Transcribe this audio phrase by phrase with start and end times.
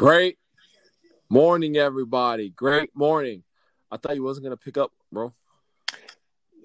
[0.00, 0.38] Great
[1.28, 2.48] morning, everybody.
[2.48, 3.42] Great morning.
[3.90, 5.34] I thought you wasn't gonna pick up, bro.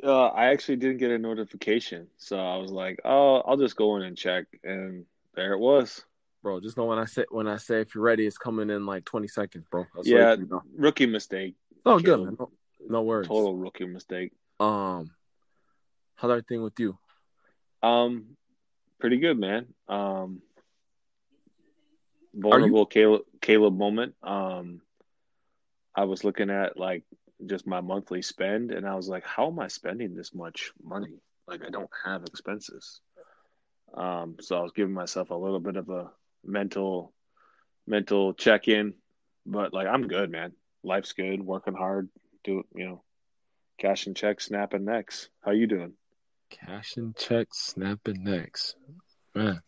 [0.01, 3.97] Uh, I actually didn't get a notification, so I was like, "Oh, I'll just go
[3.97, 6.05] in and check," and there it was.
[6.43, 8.85] Bro, just know when I say when I say if you're ready, it's coming in
[8.85, 9.85] like 20 seconds, bro.
[9.93, 10.63] That's yeah, you know.
[10.73, 11.55] rookie mistake.
[11.85, 12.37] Oh, good, man.
[12.39, 12.51] No,
[12.87, 13.27] no worries.
[13.27, 14.31] Total rookie mistake.
[14.61, 15.11] Um,
[16.15, 16.97] how's everything with you?
[17.83, 18.37] Um,
[18.97, 19.73] pretty good, man.
[19.89, 20.41] Um,
[22.35, 24.15] vulnerable Caleb Caleb moment.
[24.21, 24.81] Um,
[25.95, 27.03] I was looking at like
[27.45, 31.21] just my monthly spend, and I was like, "How am I spending this much money?
[31.47, 33.01] Like, I don't have expenses."
[33.93, 36.11] Um, so I was giving myself a little bit of a
[36.43, 37.13] mental
[37.87, 38.93] mental check in,
[39.45, 40.53] but like I'm good, man.
[40.83, 42.09] Life's good, working hard,
[42.43, 43.03] do it, you know,
[43.79, 45.29] cash and checks, snapping necks.
[45.41, 45.93] How you doing?
[46.49, 48.75] Cash and checks, snapping necks,
[49.33, 49.61] man.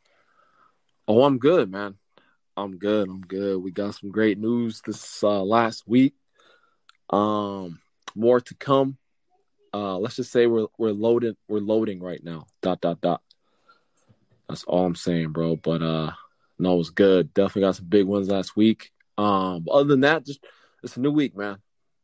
[1.07, 1.95] Oh, I'm good, man.
[2.57, 3.07] I'm good.
[3.07, 3.61] I'm good.
[3.61, 6.15] We got some great news this uh, last week.
[7.09, 7.79] Um,
[8.15, 8.97] more to come.
[9.73, 11.37] Uh, let's just say we're we're loaded.
[11.47, 12.47] We're loading right now.
[12.63, 13.21] Dot dot dot.
[14.49, 15.55] That's all I'm saying, bro.
[15.55, 16.11] But uh,
[16.57, 17.33] no, it was good.
[17.33, 18.91] Definitely got some big ones last week.
[19.17, 20.43] Um, other than that, just
[20.83, 21.57] it's a new week, man.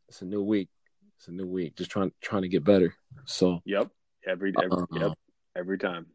[0.07, 0.69] It's a new week.
[1.17, 1.75] It's a new week.
[1.75, 2.93] Just trying trying to get better.
[3.25, 3.89] So, Yep,
[4.27, 5.13] every, every Uh, yep
[5.55, 6.07] every time.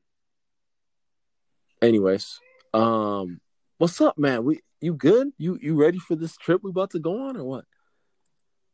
[1.80, 2.38] anyways,
[2.74, 3.40] um,
[3.78, 4.44] what's up, man?
[4.44, 5.28] We you good?
[5.38, 7.64] You you ready for this trip we about to go on or what?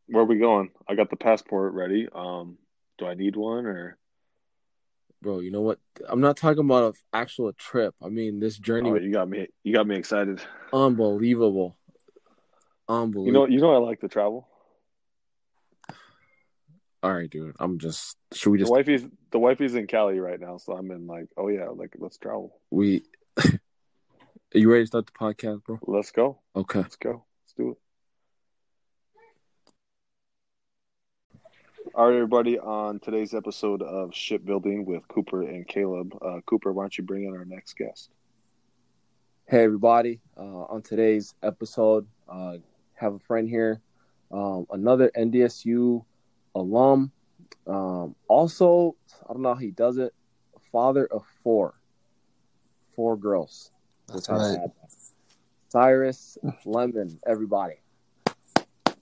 [0.06, 0.70] Where are we going?
[0.88, 2.08] I got the passport ready.
[2.12, 2.58] Um,
[2.98, 3.96] do I need one or?
[5.22, 5.78] Bro, you know what?
[6.06, 7.94] I'm not talking about an actual trip.
[8.02, 9.46] I mean this journey Oh, you got me.
[9.62, 10.40] You got me excited.
[10.72, 11.76] unbelievable.
[12.88, 13.26] Unbelievable.
[13.26, 13.46] You know.
[13.46, 13.74] You know.
[13.74, 14.48] I like to travel.
[17.02, 17.54] All right, dude.
[17.58, 18.68] I'm just should we just?
[18.68, 21.94] The wifey's the wifey's in Cali right now, so I'm in like, oh yeah, like
[21.98, 22.58] let's travel.
[22.70, 23.02] we
[24.54, 25.80] Are you ready to start the podcast, bro?
[25.82, 26.38] Let's go.
[26.54, 26.78] Okay.
[26.78, 27.24] Let's go.
[27.42, 27.78] Let's do it.
[31.92, 32.60] All right, everybody.
[32.60, 37.24] On today's episode of Shipbuilding with Cooper and Caleb, uh, Cooper, why don't you bring
[37.24, 38.10] in our next guest?
[39.46, 40.20] Hey everybody.
[40.36, 42.58] Uh on today's episode, uh
[42.94, 43.80] have a friend here,
[44.30, 46.04] um, another NDSU
[46.54, 47.10] alum.
[47.66, 48.94] Um also,
[49.28, 50.14] I don't know how he does it,
[50.70, 51.74] father of four.
[52.94, 53.72] Four girls.
[54.08, 54.60] That's how right.
[54.60, 54.70] that.
[55.68, 57.74] Cyrus Lemon, everybody.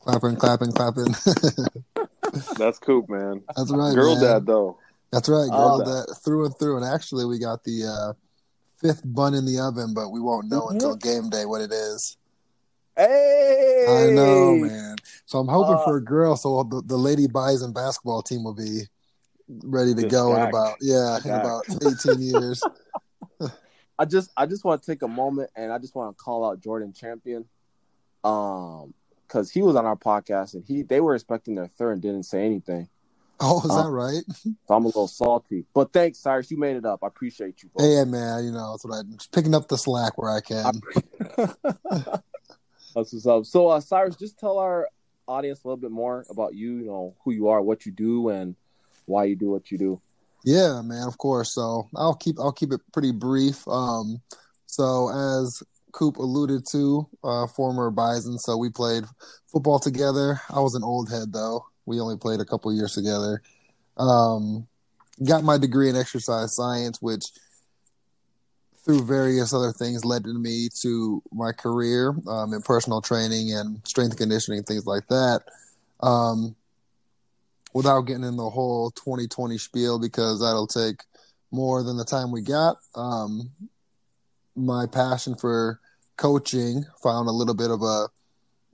[0.00, 1.14] Clapping, clapping, clapping.
[2.56, 3.42] That's Coop, man.
[3.56, 3.94] That's right.
[3.94, 4.24] Girl man.
[4.24, 4.78] dad, though.
[5.12, 5.50] That's right.
[5.50, 6.78] Girl dad through and through.
[6.78, 8.12] And actually, we got the uh,
[8.80, 10.70] fifth bun in the oven, but we won't know Mhm.
[10.72, 12.16] until game day what it is.
[12.96, 14.96] Hey, I know, man.
[15.26, 18.54] So I'm hoping Uh, for a girl, so the, the Lady Bison basketball team will
[18.54, 18.82] be
[19.48, 22.66] ready to Just go in about yeah, in about 18 years.
[24.02, 26.44] I just I just want to take a moment and I just want to call
[26.44, 27.44] out Jordan Champion,
[28.24, 28.92] um,
[29.28, 32.24] because he was on our podcast and he they were expecting their third and didn't
[32.24, 32.88] say anything.
[33.38, 34.24] Oh, is that right?
[34.42, 35.66] So I'm a little salty.
[35.72, 36.50] But thanks, Cyrus.
[36.50, 37.04] You made it up.
[37.04, 37.68] I appreciate you.
[37.68, 37.84] Bro.
[37.84, 38.44] Hey, man.
[38.44, 40.80] You know, that's what I'm just picking up the slack where I can.
[42.94, 43.46] That's what's up.
[43.46, 44.88] So, uh, Cyrus, just tell our
[45.26, 46.76] audience a little bit more about you.
[46.78, 48.56] You know who you are, what you do, and
[49.06, 50.00] why you do what you do.
[50.44, 51.54] Yeah, man, of course.
[51.54, 53.66] So I'll keep I'll keep it pretty brief.
[53.68, 54.20] Um,
[54.66, 59.04] so as Coop alluded to, uh, former Bison, so we played
[59.46, 60.40] football together.
[60.50, 61.66] I was an old head though.
[61.86, 63.42] We only played a couple years together.
[63.96, 64.66] Um,
[65.26, 67.26] got my degree in exercise science, which
[68.84, 74.16] through various other things led me to my career um, in personal training and strength
[74.16, 75.42] conditioning, things like that.
[76.00, 76.56] Um,
[77.72, 81.02] without getting in the whole 2020 spiel because that'll take
[81.50, 82.76] more than the time we got.
[82.94, 83.50] Um,
[84.54, 85.80] my passion for
[86.16, 88.08] coaching found a little bit of a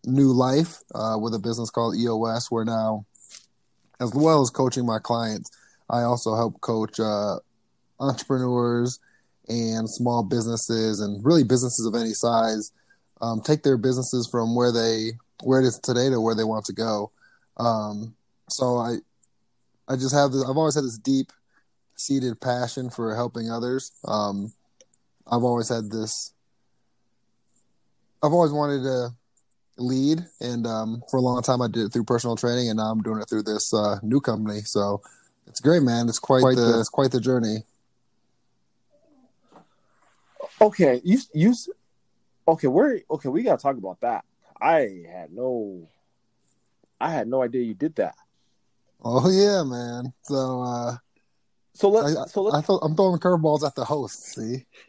[0.04, 3.04] new life uh, with a business called EOS, where now,
[4.00, 5.50] as well as coaching my clients,
[5.90, 7.38] I also help coach uh,
[8.00, 9.00] entrepreneurs
[9.48, 12.72] and small businesses and really businesses of any size
[13.20, 15.12] um, take their businesses from where they
[15.42, 17.10] where it is today to where they want to go.
[17.56, 18.14] Um,
[18.48, 18.96] so I
[19.88, 21.32] I just have this I've always had this deep
[21.96, 23.92] seated passion for helping others.
[24.04, 24.52] Um,
[25.26, 26.32] I've always had this
[28.22, 29.10] I've always wanted to
[29.76, 32.90] lead and um, for a long time I did it through personal training and now
[32.90, 34.60] I'm doing it through this uh, new company.
[34.62, 35.00] So
[35.46, 36.08] it's great, man.
[36.08, 37.64] It's quite, Quite the, the- it's quite the journey.
[40.60, 41.54] Okay, you you
[42.48, 42.66] okay?
[42.66, 43.28] Where okay?
[43.28, 44.24] We gotta talk about that.
[44.60, 45.88] I had no,
[47.00, 48.16] I had no idea you did that.
[49.04, 50.12] Oh yeah, man.
[50.22, 50.96] So uh,
[51.74, 54.34] So let's I, so let's thought I'm throwing curveballs at the host.
[54.34, 54.66] See,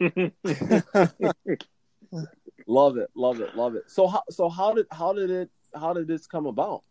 [2.66, 3.84] love it, love it, love it.
[3.86, 6.82] So how so how did how did it how did this come about?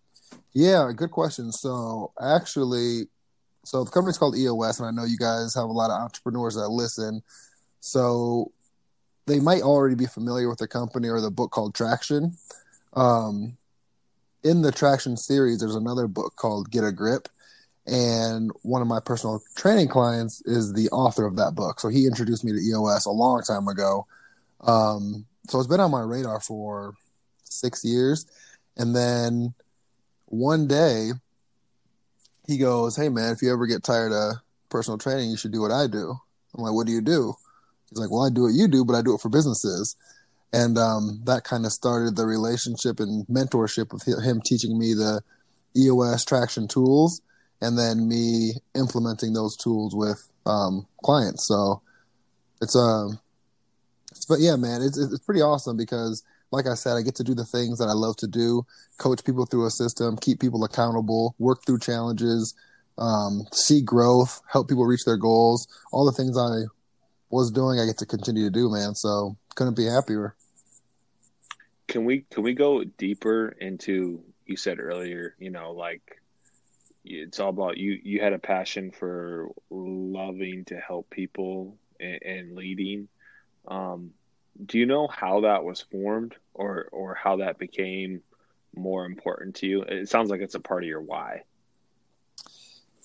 [0.54, 1.52] Yeah, good question.
[1.52, 3.08] So actually,
[3.66, 6.56] so the company's called EOS, and I know you guys have a lot of entrepreneurs
[6.56, 7.22] that listen.
[7.82, 8.52] So
[9.28, 12.36] they might already be familiar with the company or the book called Traction.
[12.94, 13.58] Um,
[14.44, 17.28] in the Traction series, there's another book called Get a Grip.
[17.86, 21.80] And one of my personal training clients is the author of that book.
[21.80, 24.06] So he introduced me to EOS a long time ago.
[24.62, 26.94] Um, so it's been on my radar for
[27.44, 28.28] six years.
[28.78, 29.54] And then
[30.26, 31.12] one day
[32.46, 34.36] he goes, Hey man, if you ever get tired of
[34.70, 36.16] personal training, you should do what I do.
[36.56, 37.34] I'm like, What do you do?
[37.90, 39.96] He's like, Well, I do what you do, but I do it for businesses.
[40.52, 45.22] And um, that kind of started the relationship and mentorship with him teaching me the
[45.78, 47.22] EOS traction tools
[47.62, 51.48] and then me implementing those tools with um, clients.
[51.48, 51.82] So
[52.62, 53.20] it's um,
[54.28, 57.36] but yeah, man, it's it's pretty awesome because like I said, I get to do
[57.36, 58.66] the things that I love to do,
[58.98, 62.56] coach people through a system, keep people accountable, work through challenges,
[62.98, 65.68] um, see growth, help people reach their goals.
[65.92, 66.64] All the things I
[67.30, 68.96] was doing, I get to continue to do, man.
[68.96, 70.36] So couldn't be happier.
[71.90, 76.22] Can we can we go deeper into you said earlier, you know, like
[77.04, 82.56] it's all about you you had a passion for loving to help people and, and
[82.56, 83.10] leading.
[83.68, 84.12] Um,
[84.66, 88.22] do you know how that was formed or or how that became
[88.74, 89.82] more important to you?
[89.82, 91.44] It sounds like it's a part of your why.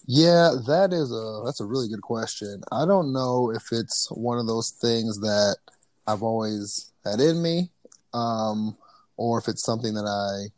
[0.07, 2.62] Yeah, that is a that's a really good question.
[2.71, 5.57] I don't know if it's one of those things that
[6.06, 7.71] I've always had in me,
[8.12, 8.77] um,
[9.17, 10.53] or if it's something that I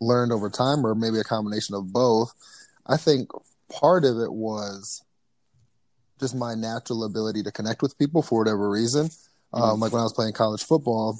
[0.00, 2.32] learned over time, or maybe a combination of both.
[2.86, 3.30] I think
[3.70, 5.02] part of it was
[6.20, 9.10] just my natural ability to connect with people for whatever reason.
[9.52, 11.18] Um, like when I was playing college football,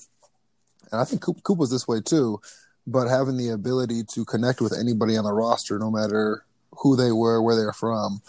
[0.90, 2.40] and I think Coop, Coop was this way too,
[2.86, 6.44] but having the ability to connect with anybody on the roster, no matter
[6.78, 8.20] who they were, where they're from.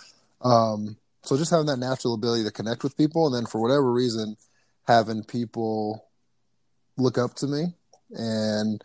[0.42, 3.92] Um, so just having that natural ability to connect with people, and then for whatever
[3.92, 4.38] reason,
[4.87, 6.05] having people
[6.97, 7.73] look up to me
[8.11, 8.81] and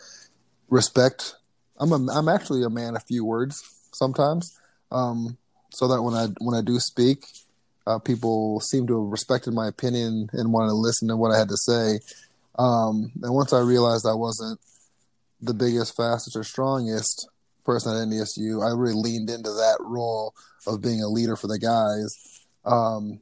[0.69, 1.35] respect.
[1.79, 3.63] I'm a, I'm actually a man of few words
[3.93, 4.59] sometimes,
[4.91, 5.37] um,
[5.73, 7.25] so that when I when I do speak,
[7.87, 11.39] uh, people seem to have respected my opinion and wanted to listen to what I
[11.39, 12.01] had to say.
[12.59, 14.61] Um, and once I realized I wasn't
[15.41, 17.29] the biggest, fastest, or strongest
[17.65, 20.35] person at NDSU, I really leaned into that role
[20.67, 22.45] of being a leader for the guys.
[22.65, 23.21] Um,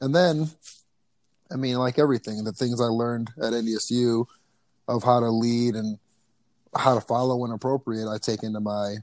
[0.00, 0.50] and then,
[1.50, 4.26] I mean, like everything, the things I learned at NDSU
[4.86, 5.98] of how to lead and
[6.76, 8.96] how to follow when appropriate, I take into my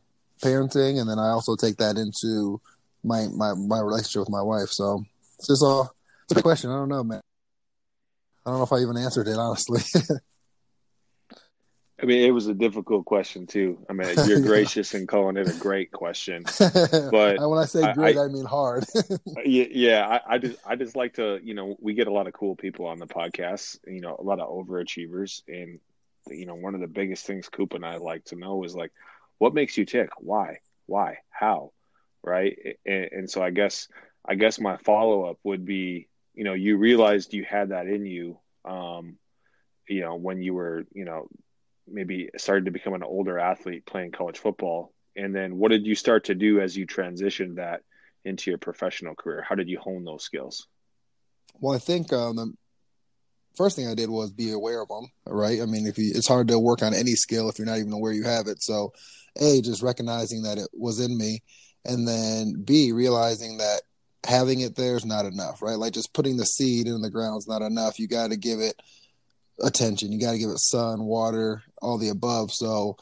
[0.44, 2.62] parenting, and then I also take that into
[3.04, 4.70] my my my relationship with my wife.
[4.70, 5.04] So
[5.38, 5.94] it's just all
[6.30, 6.70] it's a question.
[6.70, 7.22] I don't know, man.
[8.46, 9.82] I don't know if I even answered it honestly.
[12.02, 13.78] I mean, it was a difficult question too.
[13.90, 18.18] I mean, you're gracious in calling it a great question, but when I say great,
[18.18, 18.86] I, I mean hard.
[19.46, 20.08] yeah, yeah.
[20.08, 22.56] I, I, just, I just like to, you know, we get a lot of cool
[22.56, 23.78] people on the podcast.
[23.88, 25.80] You know, a lot of overachievers, and
[26.28, 28.92] you know, one of the biggest things Coop and I like to know is like,
[29.38, 30.10] what makes you tick?
[30.20, 30.60] Why?
[30.88, 31.20] Why?
[31.30, 31.72] How?
[32.26, 32.78] right?
[32.86, 33.88] And, and so I guess
[34.28, 38.06] I guess my follow up would be, you know, you realized you had that in
[38.06, 39.18] you, um,
[39.88, 41.28] you know, when you were, you know,
[41.88, 45.96] maybe started to become an older athlete playing college football, and then what did you
[45.96, 47.82] start to do as you transitioned that
[48.24, 49.46] into your professional career?
[49.48, 50.68] How did you hone those skills?
[51.60, 52.54] Well, I think um, the
[53.56, 55.08] first thing I did was be aware of them.
[55.26, 55.62] Right?
[55.62, 57.94] I mean, if you, it's hard to work on any skill if you're not even
[57.94, 58.62] aware you have it.
[58.62, 58.92] So,
[59.40, 61.42] a just recognizing that it was in me,
[61.86, 63.82] and then B realizing that
[64.26, 65.78] having it there is not enough, right?
[65.78, 68.00] Like just putting the seed in the ground is not enough.
[68.00, 68.82] You got to give it
[69.62, 70.12] attention.
[70.12, 72.52] You got to give it sun, water, all the above.
[72.52, 72.98] So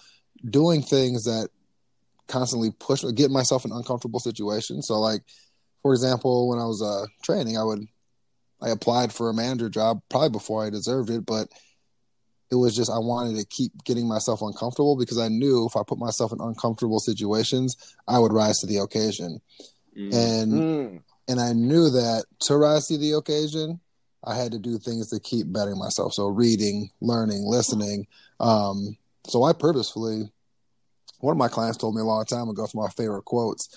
[0.47, 1.49] doing things that
[2.27, 4.87] constantly push, get myself in uncomfortable situations.
[4.87, 5.21] So like,
[5.81, 7.87] for example, when I was uh, training, I would
[8.61, 11.49] I applied for a manager job probably before I deserved it, but
[12.49, 15.81] it was just I wanted to keep getting myself uncomfortable because I knew if I
[15.85, 17.75] put myself in uncomfortable situations,
[18.07, 19.41] I would rise to the occasion.
[19.97, 20.13] Mm.
[20.13, 21.01] And mm.
[21.27, 23.81] and I knew that to rise to the occasion,
[24.23, 26.13] I had to do things to keep bettering myself.
[26.13, 28.07] So reading, learning, listening.
[28.39, 30.31] Um, so I purposefully
[31.19, 33.69] one of my clients told me a long time ago, it's my favorite quotes.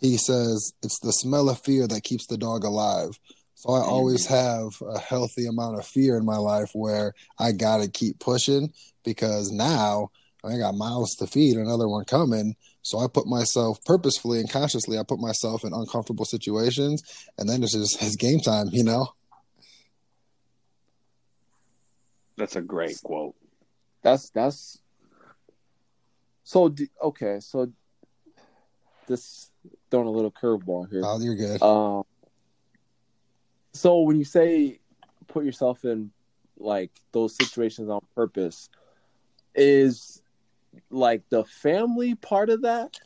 [0.00, 3.18] He says, It's the smell of fear that keeps the dog alive.
[3.54, 7.78] So I always have a healthy amount of fear in my life where I got
[7.78, 8.72] to keep pushing
[9.04, 10.10] because now
[10.44, 12.54] I got miles to feed, another one coming.
[12.82, 17.02] So I put myself purposefully and consciously, I put myself in uncomfortable situations,
[17.36, 19.08] and then it's just it's game time, you know.
[22.38, 23.34] That's a great quote.
[24.02, 24.80] That's that's
[26.44, 27.40] so okay.
[27.40, 27.72] So
[29.08, 29.50] this
[29.90, 31.02] throwing a little curveball here.
[31.04, 31.60] Oh, you're good.
[31.60, 32.04] Um,
[33.72, 34.78] so when you say
[35.26, 36.12] put yourself in
[36.56, 38.70] like those situations on purpose,
[39.56, 40.22] is
[40.90, 42.96] like the family part of that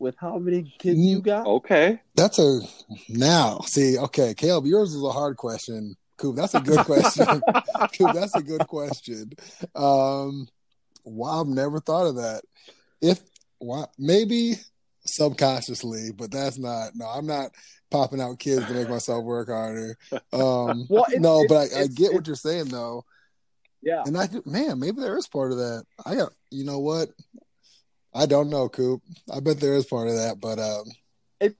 [0.00, 1.46] with how many kids you got?
[1.46, 2.00] Okay.
[2.16, 2.60] That's a
[3.08, 3.60] now.
[3.66, 5.96] See, okay, Caleb, yours is a hard question.
[6.18, 7.26] Coop, that's a good question.
[7.96, 9.30] Coop, that's a good question.
[9.74, 10.48] Um,
[11.04, 12.42] wow, I've never thought of that.
[13.00, 13.20] If
[13.58, 14.54] why, maybe
[15.06, 16.90] subconsciously, but that's not.
[16.94, 17.50] No, I'm not
[17.90, 19.96] popping out kids to make myself work harder.
[20.32, 23.04] Um, Well, no, but I, I get what you're saying though,
[23.82, 24.02] Yeah.
[24.04, 25.84] and I man, maybe there is part of that.
[26.04, 27.08] I got you know what.
[28.14, 29.02] I don't know, Coop.
[29.32, 30.84] I bet there is part of that, but um,
[31.40, 31.56] it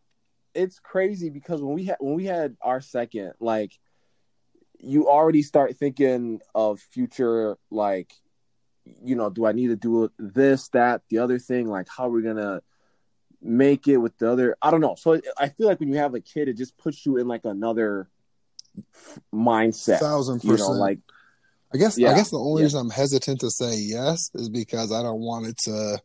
[0.55, 3.79] it's crazy because when we had when we had our second, like
[4.78, 8.12] you already start thinking of future like
[9.04, 11.68] you know, do I need to do this, that, the other thing?
[11.68, 12.62] Like how are we're gonna
[13.40, 14.97] make it with the other I don't know.
[14.99, 17.44] So I feel like when you have a kid, it just puts you in like
[17.44, 18.08] another
[19.32, 20.00] mindset.
[20.00, 20.78] thousand You know, percent.
[20.78, 20.99] like
[21.73, 22.66] I guess I guess the only yeah.
[22.66, 26.00] reason I'm hesitant to say yes is because I don't want it to.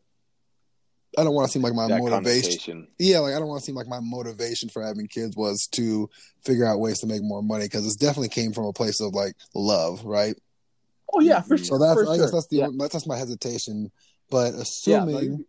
[1.18, 2.88] I don't want to seem like my that motivation.
[2.98, 6.08] Yeah, like I don't want to seem like my motivation for having kids was to
[6.44, 9.14] figure out ways to make more money because it definitely came from a place of
[9.14, 10.36] like love, right?
[11.14, 11.64] oh yeah, for sure.
[11.64, 11.78] So sure.
[11.78, 12.24] that's for I sure.
[12.24, 12.66] guess that's the yeah.
[12.66, 13.90] only, that's my hesitation.
[14.30, 15.46] But assuming no, you-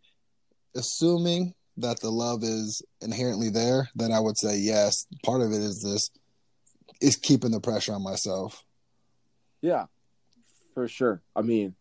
[0.75, 5.05] assuming that the love is inherently there, then I would say yes.
[5.23, 6.09] Part of it is this
[7.01, 8.63] is keeping the pressure on myself.
[9.61, 9.85] Yeah,
[10.73, 11.21] for sure.
[11.35, 11.75] I mean,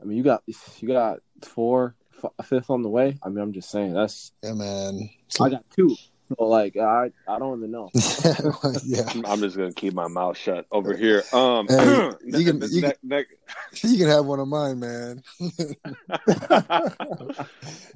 [0.00, 1.97] I mean, you got you got four, f- a
[2.44, 3.18] fifth on the way.
[3.22, 5.10] I mean, I'm just saying that's Yeah, man.
[5.40, 5.96] I got two.
[6.36, 7.88] So like, I I don't even know.
[8.84, 9.10] yeah.
[9.24, 11.22] I'm just gonna keep my mouth shut over here.
[11.32, 13.24] Um, Hey, you can- ne- you ne- ne-
[13.82, 15.22] You can have one of mine, man.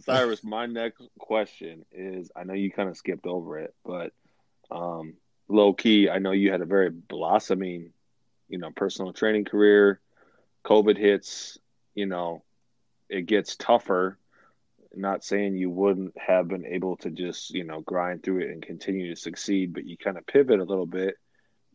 [0.04, 4.12] Cyrus, my next question is I know you kind of skipped over it, but
[4.70, 5.14] um,
[5.48, 7.92] low key, I know you had a very blossoming,
[8.48, 10.00] you know, personal training career.
[10.64, 11.58] COVID hits,
[11.94, 12.42] you know,
[13.12, 14.18] it gets tougher.
[14.94, 18.62] Not saying you wouldn't have been able to just, you know, grind through it and
[18.62, 21.16] continue to succeed, but you kind of pivot a little bit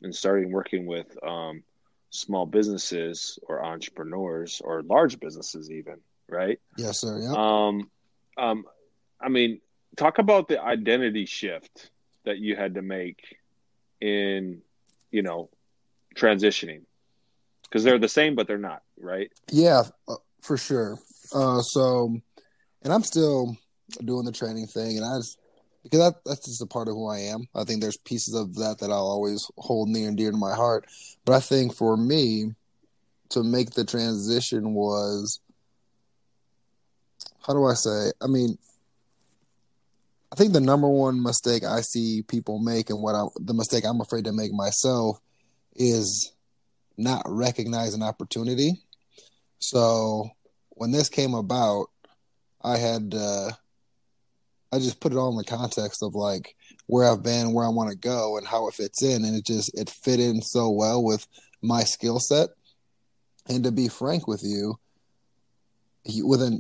[0.02, 1.64] and starting working with um,
[2.10, 5.98] small businesses or entrepreneurs or large businesses, even,
[6.30, 6.60] right?
[6.78, 7.20] yes, sir.
[7.20, 7.34] Yeah.
[7.36, 7.90] Um,
[8.38, 8.66] um,
[9.20, 9.62] I mean,
[9.96, 11.90] talk about the identity shift
[12.26, 13.38] that you had to make
[14.00, 14.62] in,
[15.12, 15.50] you know,
[16.16, 16.82] transitioning
[17.64, 19.32] because they're the same, but they're not, right?
[19.50, 21.00] Yeah, uh, for sure.
[21.34, 22.16] Uh, so,
[22.84, 23.58] and I'm still
[24.04, 25.40] doing the training thing, and I just
[25.84, 27.48] because that, that's just a part of who I am.
[27.56, 30.54] I think there's pieces of that that I'll always hold near and dear to my
[30.54, 30.86] heart.
[31.24, 32.54] But I think for me,
[33.30, 35.40] to make the transition was
[37.46, 38.12] how do I say?
[38.22, 38.58] I mean,
[40.32, 43.86] I think the number one mistake I see people make, and what I the mistake
[43.86, 45.20] I'm afraid to make myself,
[45.76, 46.34] is
[46.98, 48.82] not recognizing opportunity.
[49.60, 50.30] So
[50.78, 51.88] when this came about,
[52.64, 53.52] I had uh,
[54.72, 56.56] I just put it all in the context of like
[56.88, 59.46] where I've been, where I want to go, and how it fits in, and it
[59.46, 61.28] just it fit in so well with
[61.62, 62.50] my skill set.
[63.50, 64.78] And to be frank with you,
[66.04, 66.60] he, within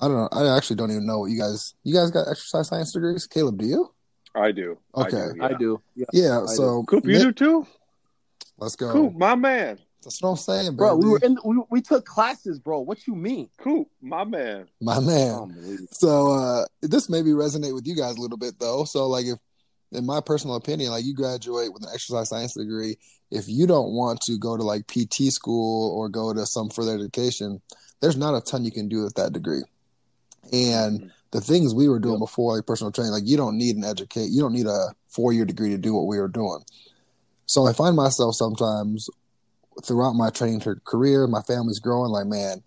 [0.00, 2.68] I don't know, I actually don't even know what you guys you guys got exercise
[2.68, 3.26] science degrees.
[3.26, 3.92] Caleb, do you?
[4.34, 4.78] I do.
[4.94, 5.16] Okay.
[5.16, 5.42] I do.
[5.42, 5.58] I yeah.
[5.58, 5.82] do.
[5.94, 6.06] Yeah.
[6.12, 6.42] Yeah.
[6.42, 7.66] I so Coop, you mi- do too?
[8.58, 8.92] let's go.
[8.92, 9.78] Coop, my man.
[10.02, 11.38] That's what I'm saying, Bro, we were in.
[11.44, 12.80] We, we took classes, bro.
[12.80, 13.50] What you mean?
[13.58, 14.66] Coop, my man.
[14.80, 15.34] my man.
[15.34, 15.88] Unbelievable.
[15.92, 18.84] So uh this maybe resonate with you guys a little bit though.
[18.84, 19.38] So like if
[19.92, 22.96] in my personal opinion, like you graduate with an exercise science degree,
[23.30, 26.94] if you don't want to go to like PT school or go to some further
[26.94, 27.60] education,
[28.00, 29.64] there's not a ton you can do with that degree.
[30.52, 32.20] And the things we were doing Yep.
[32.20, 35.32] before, like personal training, like you don't need an educate, you don't need a four
[35.32, 36.60] year degree to do what we were doing.
[37.46, 39.08] So I find myself sometimes
[39.84, 42.62] throughout my training career, my family's growing, like, man,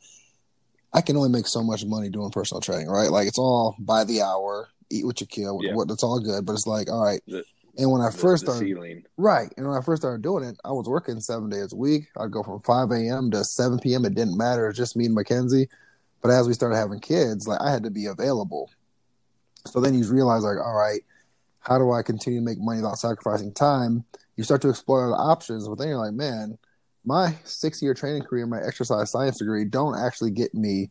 [0.93, 3.09] I can only make so much money doing personal training, right?
[3.09, 5.73] Like it's all by the hour, eat what you kill, Yeah.
[5.73, 7.21] what it's all good, but it's like, all right.
[7.27, 7.43] The-
[7.79, 9.03] and when I The- first the started, ceiling.
[9.17, 12.07] right, and when I first started doing it, I was working seven days a week.
[12.15, 13.31] I'd go from five a.m.
[13.31, 14.05] to seven p.m.
[14.05, 15.67] It didn't matter; it's just me and Mackenzie.
[16.21, 18.69] But as we started having kids, like I had to be available.
[19.65, 21.01] So then you realize, like, all right,
[21.61, 24.03] how do I continue to make money without sacrificing time?
[24.35, 26.59] You start to explore other options, but then you're like, man,
[27.05, 30.89] my six-year training career, my exercise science degree, don't actually get me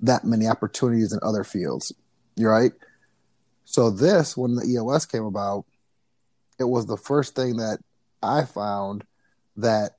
[0.00, 1.92] that many opportunities in other fields.
[2.36, 2.72] You're right.
[3.64, 5.64] So this, when the EOS came about,
[6.58, 7.78] it was the first thing that
[8.22, 9.04] I found
[9.56, 9.92] that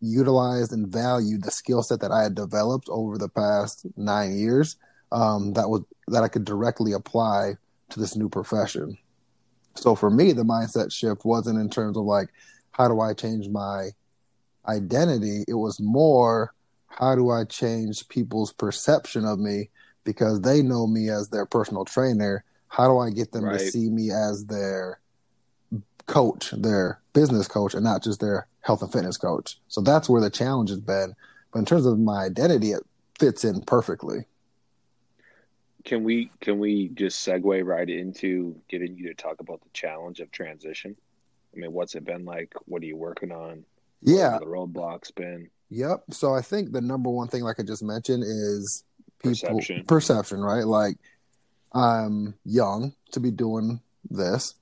[0.00, 4.76] utilized and valued the skill set that I had developed over the past nine years
[5.10, 7.54] um, that was that I could directly apply
[7.90, 8.96] to this new profession.
[9.74, 12.28] So for me, the mindset shift wasn't in terms of like,
[12.72, 13.90] how do I change my
[14.68, 15.44] identity?
[15.48, 16.52] It was more,
[16.86, 19.70] how do I change people's perception of me
[20.04, 22.44] because they know me as their personal trainer?
[22.68, 23.58] How do I get them right.
[23.58, 25.00] to see me as their
[26.06, 29.58] coach, their business coach, and not just their health and fitness coach?
[29.68, 31.14] So that's where the challenge has been.
[31.52, 32.82] But in terms of my identity, it
[33.18, 34.26] fits in perfectly
[35.88, 40.20] can we can we just segue right into getting you to talk about the challenge
[40.20, 40.94] of transition?
[41.54, 42.52] I mean, what's it been like?
[42.66, 43.64] What are you working on?
[44.02, 45.50] Yeah, the roadblocks been.
[45.70, 46.04] Yep.
[46.10, 48.84] So I think the number one thing, like I just mentioned, is
[49.22, 49.84] people perception.
[49.84, 50.66] Perception, right?
[50.66, 50.96] Like
[51.72, 54.54] I'm young to be doing this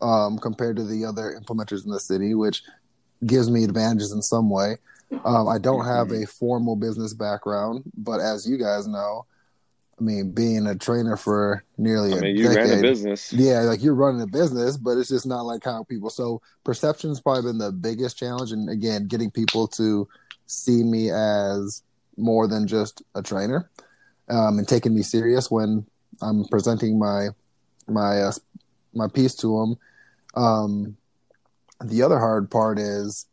[0.00, 2.62] um, compared to the other implementers in the city, which
[3.24, 4.76] gives me advantages in some way.
[5.24, 6.24] Um, I don't have mm-hmm.
[6.24, 9.26] a formal business background, but as you guys know,
[9.98, 13.32] I mean, being a trainer for nearly I mean, you decade, ran a business.
[13.32, 16.10] Yeah, like you're running a business, but it's just not like how people.
[16.10, 20.08] So perception's probably been the biggest challenge, and again, getting people to
[20.46, 21.82] see me as
[22.16, 23.70] more than just a trainer,
[24.28, 25.86] um, and taking me serious when
[26.20, 27.28] I'm presenting my
[27.86, 28.32] my uh,
[28.94, 29.76] my piece to them.
[30.34, 30.96] Um,
[31.84, 33.26] the other hard part is,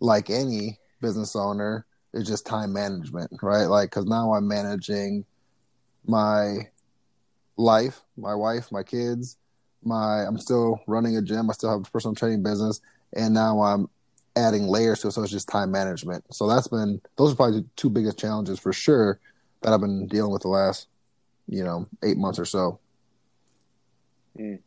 [0.00, 3.66] like any business owner, it's just time management, right?
[3.66, 5.24] Like, because now I'm managing
[6.08, 6.68] my
[7.56, 9.36] life, my wife, my kids,
[9.84, 11.48] my I'm still running a gym.
[11.50, 12.80] I still have a personal training business,
[13.14, 13.88] and now I'm
[14.34, 15.12] adding layers to it.
[15.12, 16.24] So it's just time management.
[16.34, 19.20] So that's been those are probably the two biggest challenges for sure
[19.60, 20.88] that I've been dealing with the last
[21.46, 22.80] you know eight months or so.
[24.38, 24.60] Mm.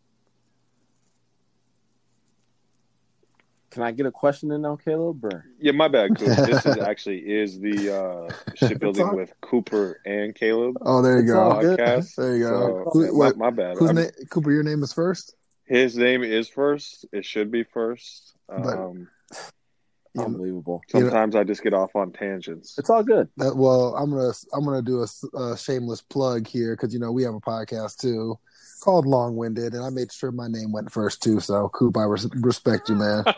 [3.71, 5.23] Can I get a question in now, Caleb?
[5.23, 5.45] Or?
[5.57, 6.17] Yeah, my bad.
[6.17, 6.27] Coop.
[6.45, 9.15] this is actually is the uh, shipbuilding all...
[9.15, 10.77] with Cooper and Caleb.
[10.81, 11.35] Oh, there you go.
[11.35, 12.15] Podcast.
[12.15, 12.83] There you go.
[12.83, 13.77] So, Who, my, my, bad.
[13.79, 15.35] Na- Cooper, your name is first.
[15.65, 17.05] His name is first.
[17.13, 18.33] It should be first.
[18.49, 19.07] Um,
[20.13, 20.81] but, unbelievable.
[20.89, 22.77] Sometimes you know, I just get off on tangents.
[22.77, 23.29] It's all good.
[23.39, 27.13] Uh, well, I'm gonna I'm gonna do a, a shameless plug here because you know
[27.13, 28.37] we have a podcast too
[28.81, 31.39] called Long Winded, and I made sure my name went first too.
[31.39, 33.23] So, Coop, I res- respect you, man.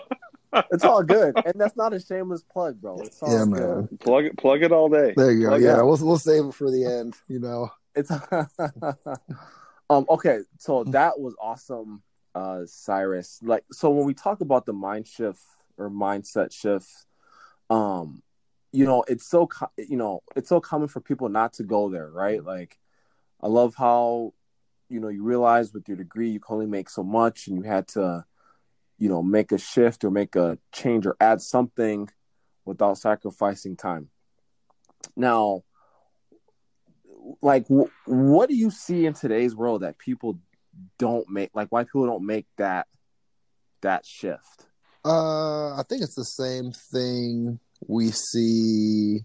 [0.71, 2.99] it's all good, and that's not a shameless plug, bro.
[2.99, 3.87] It's all yeah, man.
[3.87, 3.99] Good.
[3.99, 5.13] Plug it, plug it all day.
[5.15, 5.55] There you go.
[5.55, 7.15] yeah, we'll we'll save it for the end.
[7.27, 8.11] You know, it's
[9.89, 10.39] um okay.
[10.59, 12.03] So that was awesome,
[12.35, 13.39] uh, Cyrus.
[13.41, 15.41] Like, so when we talk about the mind shift
[15.77, 16.89] or mindset shift,
[17.69, 18.21] um,
[18.71, 22.09] you know, it's so you know, it's so common for people not to go there,
[22.09, 22.43] right?
[22.43, 22.77] Like,
[23.41, 24.33] I love how
[24.89, 27.63] you know you realize with your degree you can only make so much, and you
[27.63, 28.25] had to
[28.97, 32.09] you know make a shift or make a change or add something
[32.65, 34.09] without sacrificing time.
[35.15, 35.63] Now
[37.41, 37.65] like
[38.05, 40.39] what do you see in today's world that people
[40.97, 42.87] don't make like why people don't make that
[43.81, 44.65] that shift?
[45.05, 49.19] Uh i think it's the same thing we see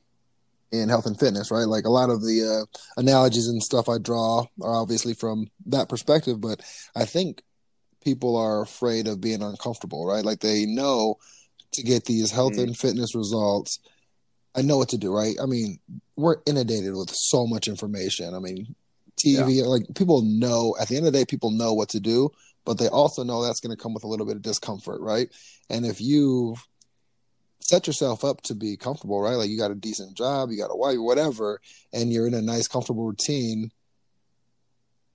[0.70, 1.66] in health and fitness right?
[1.66, 5.88] Like a lot of the uh, analogies and stuff i draw are obviously from that
[5.88, 6.60] perspective but
[6.96, 7.42] i think
[8.02, 10.24] people are afraid of being uncomfortable, right?
[10.24, 11.18] Like they know
[11.72, 12.64] to get these health mm.
[12.64, 13.78] and fitness results,
[14.54, 15.36] I know what to do, right?
[15.40, 15.78] I mean,
[16.16, 18.34] we're inundated with so much information.
[18.34, 18.74] I mean,
[19.18, 19.64] TV, yeah.
[19.64, 22.30] like people know at the end of the day, people know what to do,
[22.64, 25.28] but they also know that's going to come with a little bit of discomfort, right?
[25.68, 26.66] And if you've
[27.60, 29.34] set yourself up to be comfortable, right?
[29.34, 31.60] Like you got a decent job, you got a wife, whatever,
[31.92, 33.70] and you're in a nice, comfortable routine.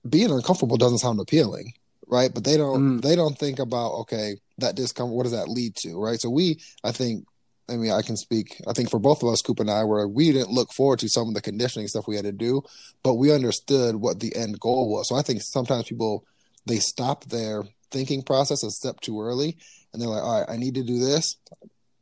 [0.08, 1.72] Being uncomfortable doesn't sound appealing,
[2.06, 2.32] right?
[2.32, 3.02] But they don't mm.
[3.02, 5.14] they don't think about okay that discomfort.
[5.14, 6.20] What does that lead to, right?
[6.20, 7.26] So we, I think,
[7.68, 8.60] I mean, I can speak.
[8.68, 11.08] I think for both of us, Coop and I, where we didn't look forward to
[11.08, 12.62] some of the conditioning stuff we had to do,
[13.02, 15.08] but we understood what the end goal was.
[15.08, 16.24] So I think sometimes people
[16.66, 19.56] they stop their thinking process a step too early,
[19.92, 21.36] and they're like, all right, I need to do this.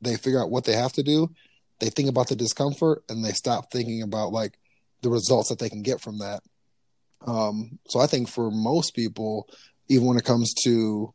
[0.00, 1.30] They figure out what they have to do.
[1.78, 4.58] They think about the discomfort, and they stop thinking about like
[5.02, 6.42] the results that they can get from that.
[7.26, 9.48] Um, so I think for most people,
[9.88, 11.12] even when it comes to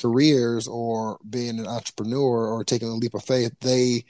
[0.00, 4.04] careers or being an entrepreneur or taking a leap of faith, they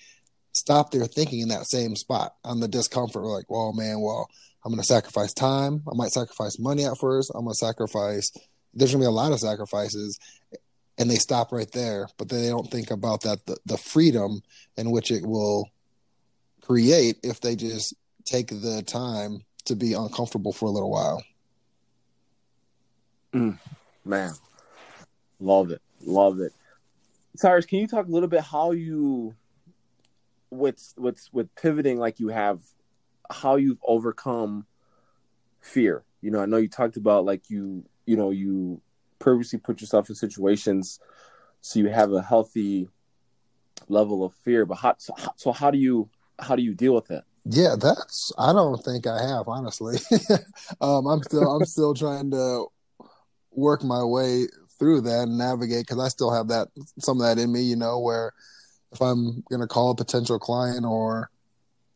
[0.52, 3.24] stop their thinking in that same spot on the discomfort.
[3.24, 4.28] Like, well, man, well,
[4.64, 5.82] I'm going to sacrifice time.
[5.90, 7.30] I might sacrifice money at first.
[7.34, 8.30] I'm going to sacrifice.
[8.74, 10.18] There's going to be a lot of sacrifices,
[10.98, 12.08] and they stop right there.
[12.18, 14.42] But they don't think about that the, the freedom
[14.76, 15.70] in which it will
[16.62, 21.22] create if they just take the time to be uncomfortable for a little while.
[23.34, 23.58] Mm
[24.10, 24.32] man,
[25.40, 26.52] love it, love it.
[27.36, 29.34] Cyrus, can you talk a little bit how you
[30.50, 32.60] with with with pivoting like you have
[33.30, 34.66] how you've overcome
[35.60, 36.02] fear.
[36.20, 38.80] You know, I know you talked about like you you know you
[39.18, 40.98] purposely put yourself in situations
[41.60, 42.88] so you have a healthy
[43.88, 44.66] level of fear.
[44.66, 47.22] But how so, so how do you how do you deal with it?
[47.44, 49.98] Yeah, that's I don't think I have honestly.
[50.80, 52.66] um, I'm still I'm still trying to
[53.52, 54.46] work my way
[54.78, 57.76] through that and navigate because I still have that some of that in me, you
[57.76, 58.32] know, where
[58.92, 61.30] if I'm gonna call a potential client or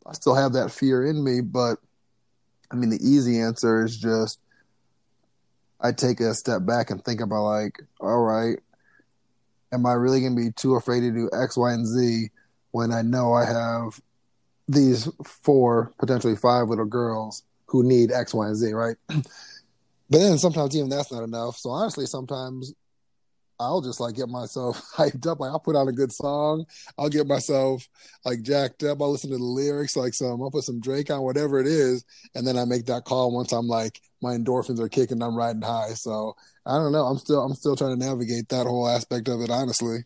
[0.05, 1.79] I still have that fear in me, but
[2.71, 4.39] I mean the easy answer is just
[5.81, 8.59] I take a step back and think about like, all right,
[9.71, 12.29] am I really gonna be too afraid to do X, Y, and Z
[12.71, 14.01] when I know I have
[14.67, 18.95] these four, potentially five little girls who need X, Y, and Z, right?
[20.09, 21.57] but then sometimes even that's not enough.
[21.57, 22.73] So honestly, sometimes
[23.59, 25.39] I'll just like get myself hyped up.
[25.39, 26.65] Like I'll put on a good song.
[26.97, 27.87] I'll get myself
[28.23, 29.01] like jacked up.
[29.01, 32.03] I'll listen to the lyrics, like some I'll put some Drake on, whatever it is,
[32.35, 35.61] and then I make that call once I'm like my endorphins are kicking, I'm riding
[35.61, 35.93] high.
[35.95, 37.05] So I don't know.
[37.05, 40.03] I'm still I'm still trying to navigate that whole aspect of it, honestly.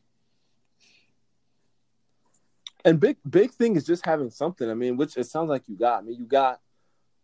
[2.86, 4.70] And big big thing is just having something.
[4.70, 6.00] I mean, which it sounds like you got.
[6.00, 6.62] I mean, you got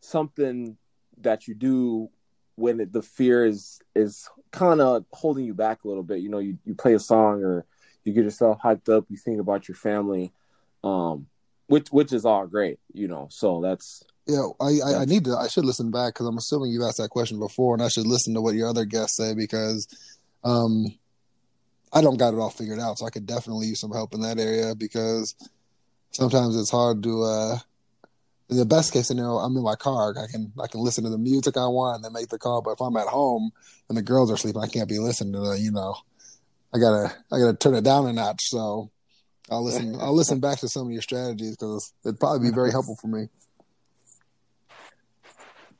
[0.01, 0.77] something
[1.21, 2.09] that you do
[2.55, 6.19] when it, the fear is is kind of holding you back a little bit.
[6.19, 7.65] You know, you, you play a song or
[8.03, 10.31] you get yourself hyped up, you think about your family,
[10.83, 11.27] um,
[11.67, 13.27] which which is all great, you know.
[13.29, 14.47] So that's yeah.
[14.59, 15.35] I I, I need to.
[15.35, 18.07] I should listen back because I'm assuming you asked that question before, and I should
[18.07, 19.87] listen to what your other guests say because
[20.43, 20.85] um,
[21.91, 22.99] I don't got it all figured out.
[22.99, 25.35] So I could definitely use some help in that area because
[26.11, 27.23] sometimes it's hard to.
[27.23, 27.57] uh
[28.49, 30.13] in the best case scenario, I'm in my car.
[30.17, 32.61] I can I can listen to the music I want and then make the call.
[32.61, 33.51] But if I'm at home
[33.89, 35.95] and the girls are sleeping, I can't be listening to the, you know,
[36.73, 38.41] I gotta I gotta turn it down a notch.
[38.43, 38.91] So
[39.49, 42.71] I'll listen I'll listen back to some of your strategies because it'd probably be very
[42.71, 43.29] helpful for me.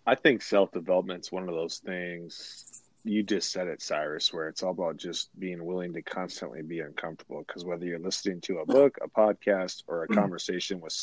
[0.08, 2.82] I think self development is one of those things.
[3.04, 6.80] You just said it, Cyrus, where it's all about just being willing to constantly be
[6.80, 7.44] uncomfortable.
[7.46, 10.16] Because whether you're listening to a book, a podcast, or a mm.
[10.16, 10.96] conversation with,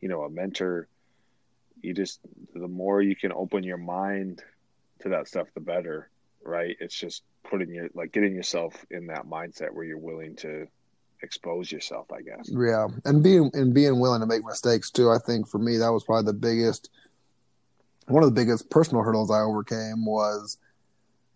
[0.00, 0.88] you know, a mentor,
[1.82, 2.20] you just
[2.54, 4.42] the more you can open your mind
[5.00, 6.10] to that stuff the better
[6.46, 6.76] right?
[6.80, 10.66] It's just putting your like getting yourself in that mindset where you're willing to
[11.22, 12.50] expose yourself i guess.
[12.50, 15.88] Yeah and being and being willing to make mistakes too i think for me that
[15.88, 16.90] was probably the biggest
[18.06, 20.58] one of the biggest personal hurdles i overcame was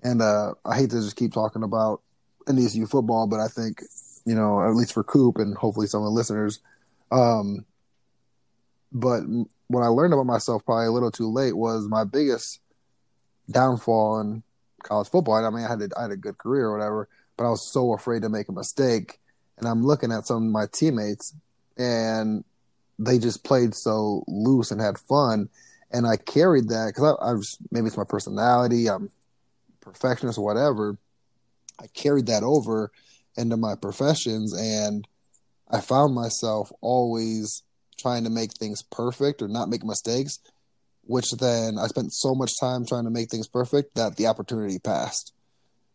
[0.03, 2.03] and uh i hate to just keep talking about
[2.47, 3.81] NDSU football but i think
[4.27, 6.59] you know at least for coop and hopefully some of the listeners
[7.11, 7.65] um
[8.93, 9.23] but
[9.71, 12.59] what I learned about myself probably a little too late was my biggest
[13.49, 14.43] downfall in
[14.83, 15.45] college football.
[15.45, 17.63] I mean, I had a, I had a good career or whatever, but I was
[17.63, 19.21] so afraid to make a mistake.
[19.59, 21.35] And I'm looking at some of my teammates,
[21.79, 22.43] and
[22.99, 25.49] they just played so loose and had fun.
[25.93, 29.09] And I carried that because I, I was maybe it's my personality, I'm
[29.81, 30.99] perfectionist or whatever.
[31.81, 32.91] I carried that over
[33.37, 35.07] into my professions, and
[35.71, 37.63] I found myself always
[38.01, 40.39] trying to make things perfect or not make mistakes,
[41.03, 44.79] which then I spent so much time trying to make things perfect that the opportunity
[44.79, 45.33] passed.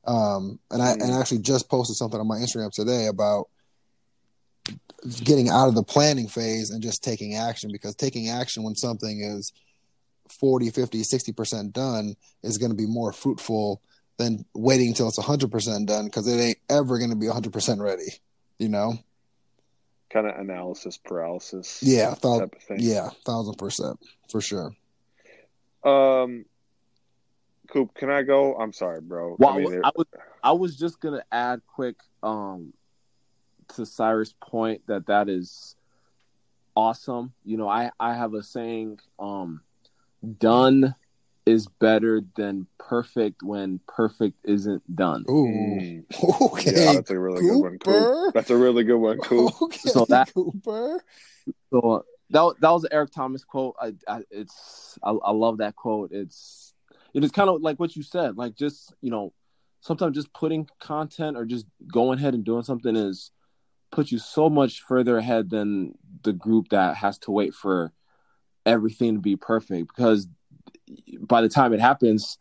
[0.05, 1.19] Um, and I and I mm.
[1.19, 3.49] actually just posted something on my Instagram today about
[5.23, 9.21] getting out of the planning phase and just taking action because taking action when something
[9.21, 9.51] is
[10.39, 13.81] 40, 50, 60% done is going to be more fruitful
[14.17, 18.21] than waiting until it's 100% done because it ain't ever going to be 100% ready,
[18.57, 18.97] you know?
[20.15, 21.83] Kind of analysis paralysis.
[21.83, 23.99] Yeah, thousand, yeah, thousand percent
[24.31, 24.71] for sure.
[25.83, 26.45] Um,
[27.69, 28.55] Coop, can I go?
[28.55, 29.35] I'm sorry, bro.
[29.37, 30.07] Well, I, mean, I was
[30.41, 32.71] I was just gonna add quick um
[33.75, 35.75] to Cyrus' point that that is
[36.77, 37.33] awesome.
[37.43, 39.61] You know, I I have a saying um
[40.39, 40.95] done
[41.45, 45.25] is better than perfect when perfect isn't done.
[45.29, 45.99] Ooh, hmm.
[46.41, 46.85] okay.
[46.85, 47.69] Yeah, that's a really Cooper.
[47.69, 48.23] good one.
[48.25, 48.33] Coop.
[48.33, 49.17] That's a really good one.
[49.19, 49.53] Cool.
[49.61, 51.03] Okay, so that Cooper.
[51.71, 53.75] So that that was an Eric Thomas quote.
[53.79, 56.11] I, I it's I, I love that quote.
[56.11, 56.73] It's
[57.13, 58.37] it is kind of like what you said.
[58.37, 59.33] Like just you know,
[59.81, 63.31] sometimes just putting content or just going ahead and doing something is
[63.91, 67.93] put you so much further ahead than the group that has to wait for
[68.65, 70.27] everything to be perfect because
[71.19, 72.37] by the time it happens,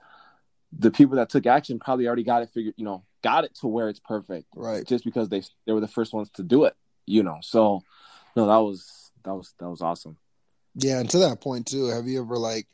[0.76, 3.66] the people that took action probably already got it figured, you know, got it to
[3.66, 4.46] where it's perfect.
[4.54, 4.86] Right.
[4.86, 6.74] Just because they they were the first ones to do it,
[7.06, 7.38] you know.
[7.42, 7.82] So
[8.36, 10.16] no, that was that was that was awesome.
[10.76, 12.66] Yeah, and to that point too, have you ever like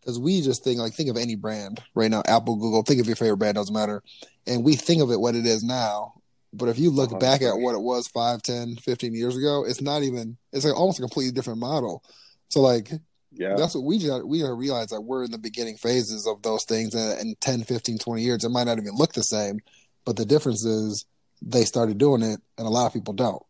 [0.00, 3.06] because we just think like think of any brand right now, Apple, Google, think of
[3.06, 4.02] your favorite brand, doesn't matter.
[4.46, 6.14] And we think of it what it is now.
[6.52, 7.18] But if you look uh-huh.
[7.18, 10.76] back at what it was 5, 10, 15 years ago, it's not even it's like
[10.76, 12.02] almost a completely different model.
[12.48, 12.90] So like
[13.32, 13.54] Yeah.
[13.56, 16.64] that's what we just we gotta realize that we're in the beginning phases of those
[16.64, 19.60] things and in 10, 15, 20 years it might not even look the same.
[20.04, 21.04] But the difference is
[21.42, 23.42] they started doing it and a lot of people don't.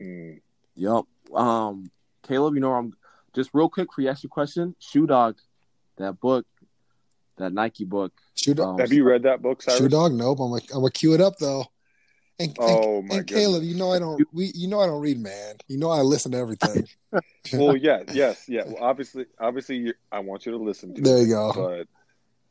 [0.00, 0.40] Mm.
[0.74, 1.06] Yup.
[1.34, 1.90] Um,
[2.22, 2.94] Caleb, you know, I'm
[3.34, 4.74] just real quick for you ask your question.
[4.78, 5.38] Shoe Dog,
[5.96, 6.46] that book,
[7.38, 8.12] that Nike book.
[8.34, 9.78] Shoe dog, Um, Have you read that book, Cyrus?
[9.78, 10.38] shoe dog, nope.
[10.40, 11.64] I'm gonna I'm gonna cue it up though.
[12.38, 15.00] And, and, Oh my and Caleb, you know I don't we you know I don't
[15.00, 15.56] read, man.
[15.68, 16.86] You know I listen to everything.
[17.52, 18.64] Well, yeah, yes, yeah.
[18.66, 21.52] Well, obviously, obviously, I want you to listen to There it, you go.
[21.54, 21.86] But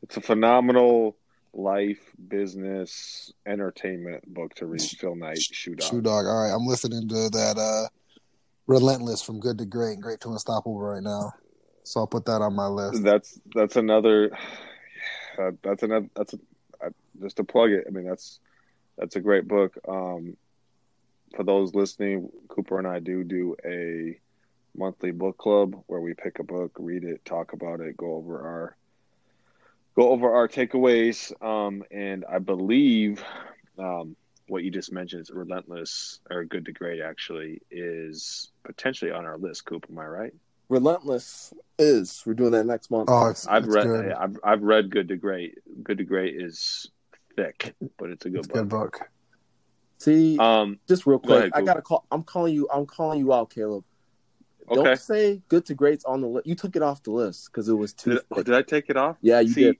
[0.01, 1.17] it's a phenomenal
[1.53, 4.81] life, business, entertainment book to read.
[4.81, 5.89] Phil Knight, Shoe Dog.
[5.89, 6.25] Shoe dog.
[6.25, 7.89] All right, I'm listening to that uh
[8.67, 11.33] Relentless from Good to Great and Great to Unstoppable right now.
[11.83, 13.03] So I'll put that on my list.
[13.03, 14.31] That's that's another.
[15.37, 16.07] Uh, that's another.
[16.15, 16.37] That's a,
[16.81, 16.89] uh,
[17.21, 17.83] just to plug it.
[17.85, 18.39] I mean, that's
[18.97, 19.77] that's a great book.
[19.88, 20.38] Um,
[21.36, 24.19] for those listening, Cooper and I do do a
[24.77, 28.41] monthly book club where we pick a book, read it, talk about it, go over
[28.41, 28.77] our
[29.95, 31.31] go over our takeaways.
[31.43, 33.23] Um, and I believe
[33.77, 34.15] um,
[34.47, 37.01] what you just mentioned is relentless or good to great.
[37.01, 39.65] Actually, is potentially on our list.
[39.65, 40.34] Coop, am I right?
[40.69, 42.23] Relentless is.
[42.25, 43.10] We're doing that next month.
[43.10, 43.88] Oh, it's, I've it's read.
[43.88, 44.12] good.
[44.12, 45.58] I've I've read Good to Great.
[45.84, 46.89] Good to Great is
[47.35, 48.55] thick, but it's a good It's book.
[48.57, 49.09] good book.
[49.97, 52.05] See, Um, just real go quick, ahead, I gotta call.
[52.11, 52.67] I'm calling you.
[52.73, 53.83] I'm calling you out, Caleb.
[54.69, 54.83] okay.
[54.83, 56.47] Don't say good to greats on the list.
[56.47, 58.19] You took it off the list because it was too.
[58.35, 59.17] Did, did I take it off?
[59.21, 59.77] Yeah, you See, did.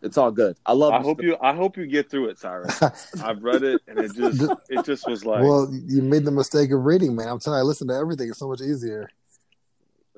[0.00, 0.56] It's all good.
[0.66, 0.92] I love.
[0.94, 1.24] I hope stuff.
[1.26, 1.36] you.
[1.40, 2.82] I hope you get through it, Cyrus.
[3.22, 5.42] I've read it, and it just it just was like.
[5.42, 7.28] well, you made the mistake of reading, man.
[7.28, 8.28] I'm telling you, I listen to everything.
[8.28, 9.08] It's so much easier.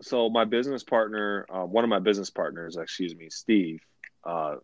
[0.00, 3.80] so my business partner, uh, one of my business partners, excuse me, Steve,
[4.24, 4.56] uh,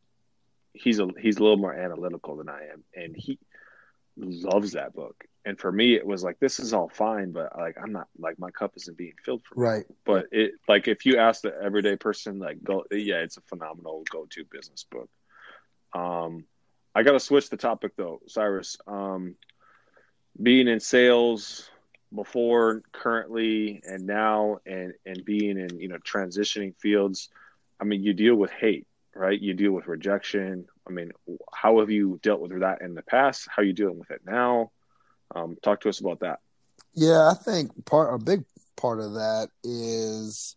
[0.72, 3.38] he's a he's a little more analytical than I am, and he
[4.16, 5.24] loves that book.
[5.44, 8.38] And for me, it was like this is all fine, but like I'm not like
[8.38, 9.66] my cup isn't being filled for me.
[9.66, 9.86] Right.
[10.04, 14.04] But it like if you ask the everyday person, like go, yeah, it's a phenomenal
[14.10, 15.08] go-to business book.
[15.94, 16.44] Um,
[16.94, 18.76] I got to switch the topic though, Cyrus.
[18.86, 19.36] Um,
[20.40, 21.70] being in sales
[22.14, 27.30] before, currently, and now, and and being in you know transitioning fields.
[27.80, 29.40] I mean, you deal with hate, right?
[29.40, 30.66] You deal with rejection.
[30.88, 31.12] I mean,
[31.52, 33.48] how have you dealt with that in the past?
[33.48, 34.70] How are you dealing with it now?
[35.34, 36.40] Um, talk to us about that.
[36.94, 38.44] Yeah, I think part a big
[38.76, 40.56] part of that is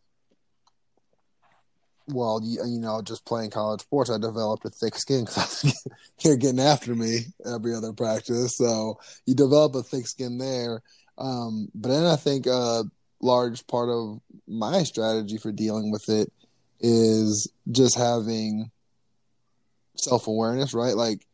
[2.08, 5.88] well, you, you know, just playing college sports, I developed a thick skin because
[6.24, 8.58] they're getting after me every other practice.
[8.58, 10.82] So you develop a thick skin there.
[11.18, 12.84] Um, but then I think a
[13.22, 16.32] large part of my strategy for dealing with it
[16.84, 18.69] is just having
[19.96, 20.96] self awareness, right?
[20.96, 21.26] Like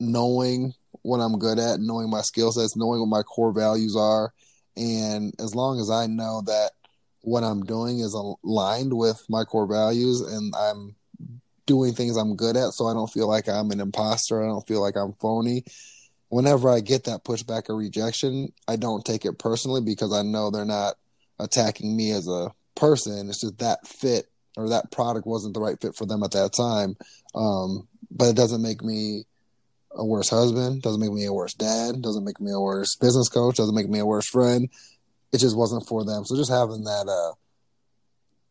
[0.00, 4.32] knowing what I'm good at, knowing my skill sets, knowing what my core values are.
[4.76, 6.70] And as long as I know that
[7.20, 10.96] what I'm doing is aligned with my core values and I'm
[11.66, 14.66] doing things I'm good at, so I don't feel like I'm an imposter, I don't
[14.66, 15.64] feel like I'm phony.
[16.28, 20.50] Whenever I get that pushback or rejection, I don't take it personally because I know
[20.50, 20.96] they're not
[21.38, 23.28] attacking me as a person.
[23.28, 26.52] It's just that fit or that product wasn't the right fit for them at that
[26.52, 26.96] time.
[27.34, 29.24] Um, but it doesn't make me
[29.92, 33.28] a worse husband, doesn't make me a worse dad, doesn't make me a worse business
[33.28, 34.68] coach, doesn't make me a worse friend.
[35.32, 36.24] It just wasn't for them.
[36.24, 37.34] So just having that, uh,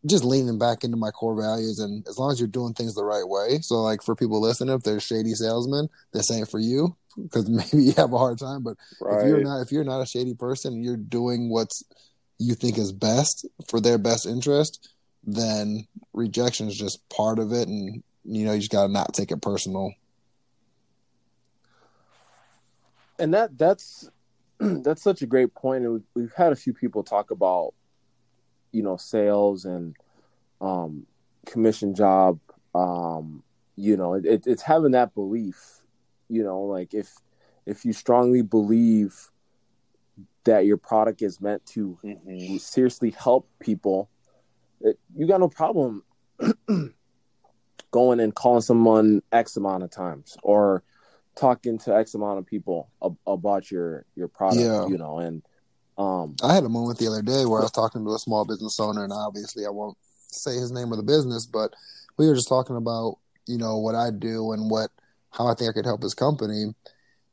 [0.05, 3.05] just leaning back into my core values, and as long as you're doing things the
[3.05, 3.59] right way.
[3.61, 7.85] So, like for people listening, if they're shady salesmen, this ain't for you because maybe
[7.85, 8.63] you have a hard time.
[8.63, 9.21] But Right.
[9.21, 11.83] if you're not, if you're not a shady person, you're doing what's
[12.37, 14.89] you think is best for their best interest,
[15.23, 19.31] then rejection is just part of it, and you know you just gotta not take
[19.31, 19.93] it personal.
[23.19, 24.09] and that that's
[24.59, 25.83] that's such a great point.
[25.83, 27.73] and we've, we've had a few people talk about
[28.71, 29.95] you know sales and
[30.61, 31.05] um
[31.45, 32.39] commission job
[32.73, 33.43] um
[33.75, 35.81] you know it, it, it's having that belief
[36.29, 37.17] you know like if
[37.65, 39.29] if you strongly believe
[40.45, 42.59] that your product is meant to Mhm.
[42.59, 44.09] seriously help people
[45.15, 46.03] you got no problem
[47.91, 50.83] going and calling someone x amount of times or
[51.35, 54.87] talking to x amount of people ab- about your your product Yeah.
[54.87, 55.41] you know and
[55.97, 58.45] um I had a moment the other day where I was talking to a small
[58.45, 61.71] business owner, and obviously I won't say his name of the business, but
[62.17, 64.89] we were just talking about you know what I do and what
[65.29, 66.73] how I think I could help his company,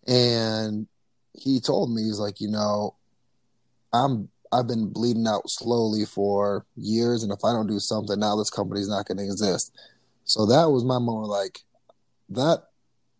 [0.06, 0.86] and
[1.32, 2.96] he told me he's like, you know,
[3.94, 8.36] I'm I've been bleeding out slowly for years, and if I don't do something now,
[8.36, 9.76] this company's not going to exist.
[10.24, 11.60] So that was my moment, like
[12.30, 12.64] that.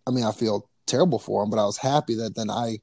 [0.07, 2.79] I mean, I feel terrible for him, but I was happy that then I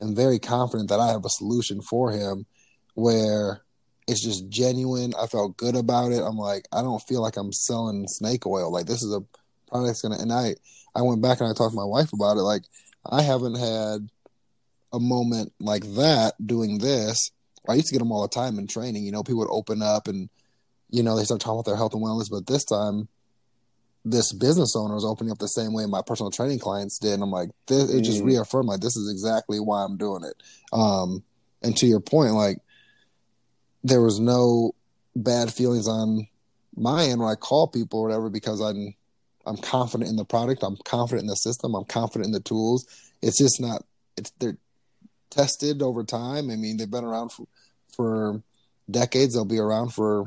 [0.00, 2.46] am very confident that I have a solution for him
[2.94, 3.62] where
[4.06, 5.12] it's just genuine.
[5.20, 6.22] I felt good about it.
[6.22, 8.72] I'm like, I don't feel like I'm selling snake oil.
[8.72, 9.20] Like this is a
[9.68, 10.18] product that's gonna.
[10.18, 10.54] And I,
[10.94, 12.42] I went back and I talked to my wife about it.
[12.42, 12.62] Like
[13.04, 14.08] I haven't had
[14.92, 17.30] a moment like that doing this.
[17.68, 19.04] I used to get them all the time in training.
[19.04, 20.28] You know, people would open up and
[20.90, 22.30] you know they start talking about their health and wellness.
[22.30, 23.08] But this time,
[24.04, 27.14] this business owner was opening up the same way my personal training clients did.
[27.14, 28.26] And I'm like, this, it just mm.
[28.26, 30.42] reaffirmed like this is exactly why I'm doing it.
[30.72, 31.22] Um,
[31.62, 32.58] and to your point, like
[33.82, 34.74] there was no
[35.16, 36.26] bad feelings on
[36.76, 38.94] my end when I call people or whatever because I'm
[39.46, 42.86] I'm confident in the product, I'm confident in the system, I'm confident in the tools.
[43.22, 43.84] It's just not
[44.16, 44.58] it's they're
[45.30, 46.50] tested over time.
[46.50, 47.46] I mean, they've been around for,
[47.94, 48.42] for
[48.90, 49.34] decades.
[49.34, 50.26] They'll be around for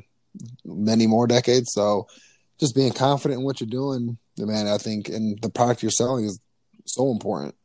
[0.65, 1.71] many more decades.
[1.73, 2.07] So,
[2.59, 6.25] just being confident in what you're doing, man, I think, and the product you're selling
[6.25, 6.39] is
[6.85, 7.55] so important.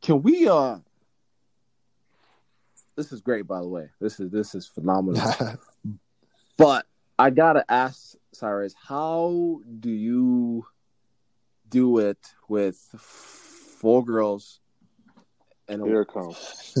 [0.00, 0.78] Can we uh
[2.98, 3.90] this is great, by the way.
[4.00, 5.22] This is this is phenomenal.
[6.56, 6.84] but
[7.18, 10.66] I gotta ask, Cyrus, how do you
[11.68, 14.58] do it with four girls
[15.68, 16.74] and here it comes.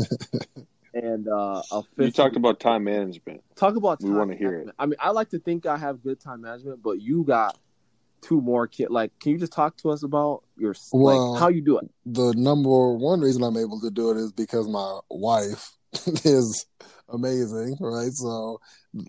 [0.94, 3.42] and uh, a you talked about time management.
[3.56, 4.68] Talk about we want to hear it.
[4.78, 7.58] I mean, I like to think I have good time management, but you got
[8.20, 8.90] two more kids.
[8.90, 11.90] Like, can you just talk to us about your well, like how you do it?
[12.06, 15.72] The number one reason I'm able to do it is because my wife
[16.24, 16.66] is
[17.08, 18.12] amazing, right?
[18.12, 18.60] So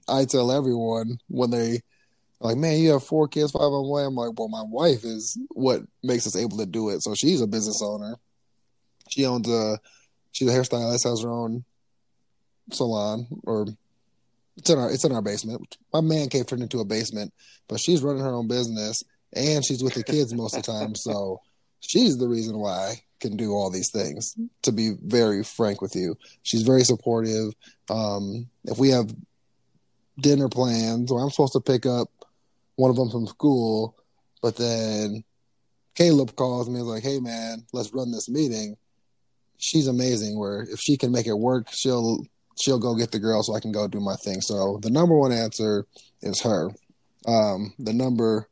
[0.07, 1.81] I tell everyone when they
[2.41, 4.03] like, man, you have four kids, five on the way.
[4.03, 7.03] I'm like, well, my wife is what makes us able to do it.
[7.03, 8.15] So she's a business owner.
[9.09, 9.79] She owns a,
[10.31, 11.65] she's a hairstylist, has her own
[12.71, 13.67] salon, or
[14.57, 15.77] it's in our it's in our basement.
[15.93, 17.33] My man cave turned into a basement,
[17.67, 20.95] but she's running her own business and she's with the kids most of the time.
[20.95, 21.41] So
[21.79, 24.35] she's the reason why I can do all these things.
[24.63, 27.53] To be very frank with you, she's very supportive.
[27.89, 29.13] Um, if we have
[30.19, 32.09] dinner plans, or I'm supposed to pick up
[32.75, 33.95] one of them from school,
[34.41, 35.23] but then
[35.95, 38.77] Caleb calls me and is like, "Hey, man, let's run this meeting."
[39.59, 40.39] She's amazing.
[40.39, 42.25] Where if she can make it work, she'll
[42.59, 44.41] she'll go get the girl so I can go do my thing.
[44.41, 45.85] So the number one answer
[46.21, 46.71] is her.
[47.27, 48.49] Um, the number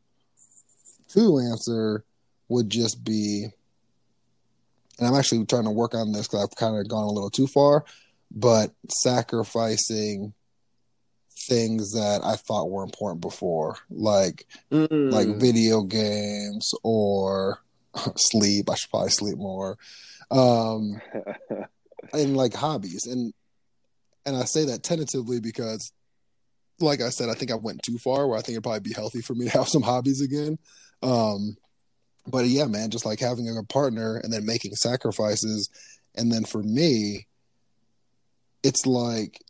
[1.07, 2.03] two answer
[2.49, 3.47] would just be
[4.97, 7.29] and I'm actually trying to work on this because I've kind of gone a little
[7.29, 7.85] too far,
[8.31, 10.33] but sacrificing
[11.47, 15.11] things that I thought were important before, like mm.
[15.11, 17.59] like video games or
[18.15, 18.69] sleep.
[18.69, 19.77] I should probably sleep more,
[20.31, 21.01] um,
[22.13, 23.05] and like hobbies.
[23.05, 23.33] And
[24.25, 25.91] and I say that tentatively because,
[26.79, 28.27] like I said, I think I went too far.
[28.27, 30.57] Where I think it'd probably be healthy for me to have some hobbies again.
[31.01, 31.57] Um,
[32.27, 35.69] but yeah, man, just like having a partner and then making sacrifices.
[36.15, 37.27] And then for me,
[38.63, 39.41] it's like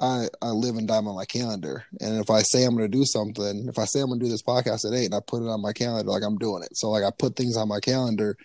[0.00, 1.84] I I live and die on my calendar.
[2.00, 4.42] And if I say I'm gonna do something, if I say I'm gonna do this
[4.42, 6.76] podcast at eight and I put it on my calendar, like I'm doing it.
[6.76, 8.36] So like I put things on my calendar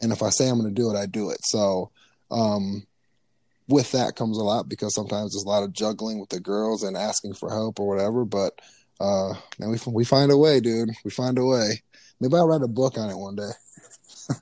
[0.00, 1.40] and if I say I'm gonna do it, I do it.
[1.44, 1.90] So
[2.30, 2.86] um
[3.68, 6.82] with that comes a lot because sometimes there's a lot of juggling with the girls
[6.82, 8.24] and asking for help or whatever.
[8.24, 8.60] But
[9.00, 10.90] uh man, we we find a way, dude.
[11.04, 11.82] We find a way.
[12.20, 13.50] Maybe I'll write a book on it one day.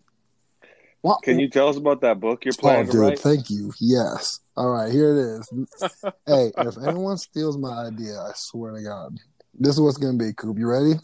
[1.03, 3.19] well, Can you tell us about that book you're planning oh, dude, to write?
[3.19, 3.73] Thank you.
[3.81, 4.39] Yes.
[4.57, 5.53] All right, here it is.
[6.27, 9.19] hey, if anyone steals my idea, I swear to God,
[9.59, 10.33] this is what's going to be.
[10.33, 10.95] Coop, you ready?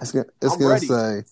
[0.00, 1.22] It's going to say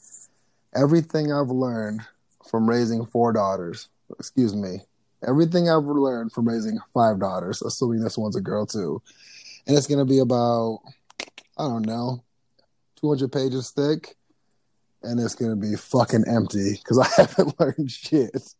[0.74, 2.02] everything I've learned
[2.48, 3.88] from raising four daughters.
[4.18, 4.80] Excuse me.
[5.26, 9.02] Everything I've learned from raising five daughters, assuming this one's a girl too.
[9.66, 10.80] And it's going to be about,
[11.58, 12.22] I don't know,
[13.00, 14.16] 200 pages thick,
[15.02, 18.54] and it's gonna be fucking empty because I haven't learned shit.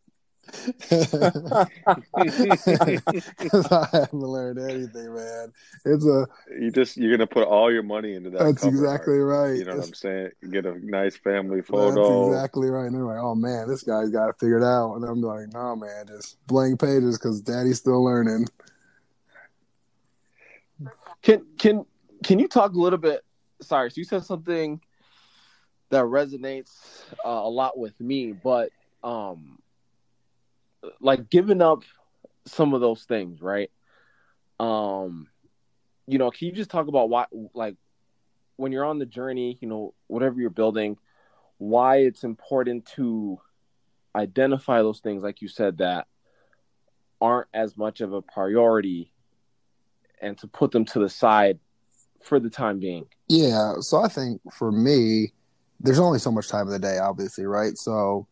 [3.38, 5.52] Because I haven't learned anything, man.
[5.84, 6.26] It's a
[6.58, 8.38] you just you're gonna put all your money into that.
[8.38, 9.50] That's exactly art.
[9.50, 9.58] right.
[9.58, 10.30] You know it's, what I'm saying?
[10.50, 12.30] Get a nice family photo.
[12.30, 12.86] That's exactly right.
[12.86, 15.76] And they're like, "Oh man, this guy's got it figured out," and I'm like, "No,
[15.76, 18.46] man, just blank pages because Daddy's still learning."
[21.22, 21.84] Can can
[22.24, 23.24] can you talk a little bit
[23.62, 24.80] Cyrus, you said something
[25.90, 28.70] that resonates uh, a lot with me, but
[29.02, 29.58] um,
[31.00, 31.82] like giving up
[32.46, 33.70] some of those things, right?
[34.58, 35.28] Um,
[36.06, 37.76] you know, can you just talk about why, like,
[38.56, 40.98] when you're on the journey, you know, whatever you're building,
[41.58, 43.40] why it's important to
[44.14, 46.06] identify those things, like you said, that
[47.20, 49.12] aren't as much of a priority
[50.20, 51.58] and to put them to the side
[52.22, 53.06] for the time being.
[53.28, 55.32] Yeah, so I think for me,
[55.80, 57.76] there's only so much time of the day, obviously, right?
[57.78, 58.26] So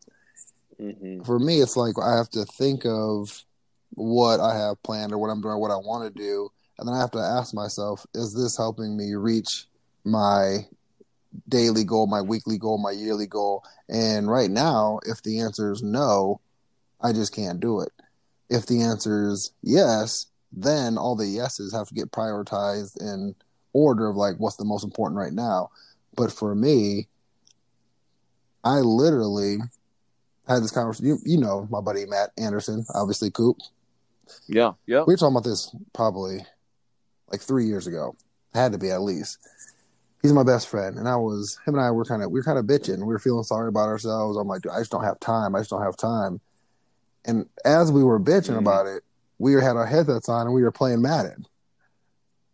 [0.79, 3.43] hmm for me, it's like I have to think of
[3.91, 6.95] what I have planned or what I'm doing, what I want to do, and then
[6.95, 9.65] I have to ask myself, is this helping me reach
[10.05, 10.59] my
[11.47, 13.63] daily goal, my weekly goal, my yearly goal?
[13.89, 16.39] And right now, if the answer is no,
[17.01, 17.91] I just can't do it.
[18.49, 23.35] If the answer is yes, then all the yeses have to get prioritized in
[23.73, 25.69] order of like what's the most important right now.
[26.15, 27.07] But for me,
[28.63, 29.57] I literally
[30.49, 31.07] had this conversation.
[31.07, 33.57] You, you know, my buddy Matt Anderson, obviously Coop.
[34.47, 35.03] Yeah, yeah.
[35.07, 36.45] We were talking about this probably
[37.31, 38.15] like three years ago.
[38.53, 39.37] Had to be at least.
[40.21, 42.43] He's my best friend, and I was him and I were kind of we were
[42.43, 42.97] kind of bitching.
[42.99, 44.37] We were feeling sorry about ourselves.
[44.37, 45.55] I'm like, dude, I just don't have time.
[45.55, 46.41] I just don't have time.
[47.25, 48.59] And as we were bitching Mhm.
[48.59, 49.03] about it,
[49.37, 51.45] we had our headsets on and we were playing Madden.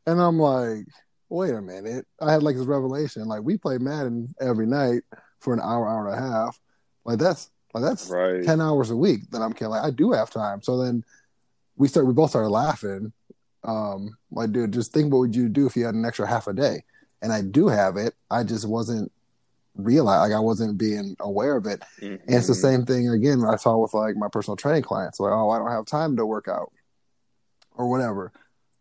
[0.06, 0.86] And I'm like,
[1.30, 2.06] wait a minute.
[2.22, 3.26] I had like this revelation.
[3.26, 5.02] Like we play Madden every night
[5.40, 6.60] for an hour, hour and a half.
[7.04, 8.44] Like that's like that's Right.
[8.44, 9.80] ten hours a week that I'm killing.
[9.80, 10.62] Like, I do have time.
[10.64, 11.04] So then
[11.76, 12.08] we start.
[12.08, 13.12] We both started laughing.
[13.64, 16.48] Um, like, dude, just think what would you do if you had an extra half
[16.48, 16.84] a day?
[17.22, 18.14] And I do have it.
[18.32, 19.12] I just wasn't
[19.76, 21.82] realize like I wasn't being aware of it.
[22.02, 22.62] And it's the Mhm.
[22.62, 23.44] same thing again.
[23.44, 25.20] I saw with like my personal training clients.
[25.20, 26.72] Like, oh, I don't have time to work out
[27.76, 28.32] or whatever.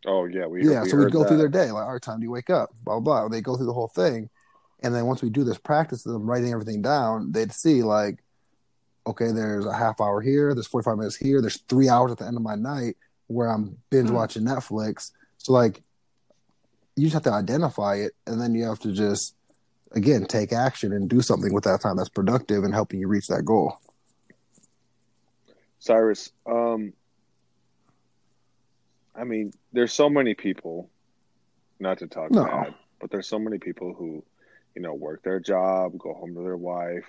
[0.07, 1.72] Oh yeah, we yeah, we so we go through their day.
[1.72, 2.70] Like, all right, time do you wake up?
[2.84, 3.20] Blah blah.
[3.22, 3.28] blah.
[3.28, 4.28] They go through the whole thing,
[4.82, 8.22] and then once we do this practice of them writing everything down, they'd see like,
[9.07, 12.26] okay, there's a half hour here, there's 45 minutes here, there's three hours at the
[12.26, 12.96] end of my night
[13.26, 14.14] where I'm binge Hmm.
[14.14, 15.11] watching Netflix.
[15.38, 15.82] So like,
[16.96, 19.34] you just have to identify it, and then you have to just
[19.92, 23.28] again take action and do something with that time that's productive and helping you reach
[23.28, 23.78] that goal.
[25.80, 26.92] Cyrus, um,
[29.14, 30.88] I mean, there's so many people,
[31.78, 32.44] not to talk No.
[32.44, 34.24] bad, but there's so many people who,
[34.74, 37.05] you know, work their job, go home to their wife,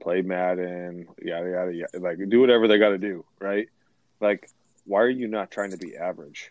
[0.00, 3.68] play Madden, yada yada yada, like do whatever they got to do, right?
[4.20, 4.50] Like,
[4.84, 6.50] why are you not trying to be average?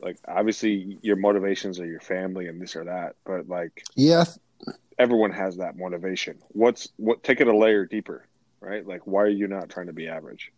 [0.00, 4.24] Like, obviously, your motivations are your family and this or that, but like, Yeah,
[4.98, 6.38] everyone has that motivation.
[6.48, 7.22] What's what?
[7.22, 8.26] Take it a layer deeper,
[8.60, 8.86] right?
[8.86, 10.52] Like, why are you not trying to be average?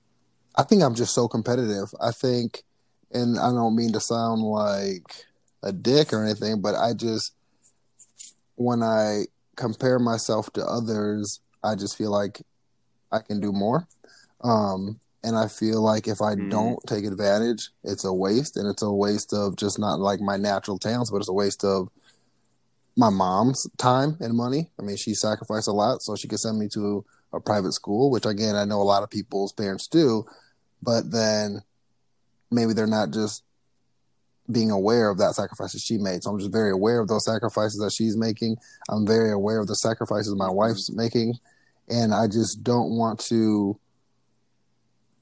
[0.56, 1.92] I think I'm just so competitive.
[2.00, 2.62] I think,
[3.10, 5.24] and I don't mean to sound like
[5.62, 7.32] a dick or anything, but I just,
[8.54, 9.24] when I
[9.56, 12.42] compare myself to others, I just feel like
[13.10, 13.88] I can do more.
[14.42, 16.50] Um, and I feel like if I Mhm.
[16.50, 18.56] don't take advantage, it's a waste.
[18.56, 21.64] And it's a waste of just not like my natural talents, but it's a waste
[21.64, 21.88] of
[22.96, 24.70] my mom's time and money.
[24.78, 28.10] I mean, she sacrificed a lot so she could send me to a private school,
[28.10, 30.24] which again, I know a lot of people's parents do,
[30.82, 31.62] but then
[32.50, 33.42] maybe they're not just
[34.50, 36.22] being aware of that sacrifices she made.
[36.22, 38.58] So I'm just very aware of those sacrifices that she's making.
[38.90, 41.38] I'm very aware of the sacrifices my wife's making.
[41.88, 43.78] And I just don't want to.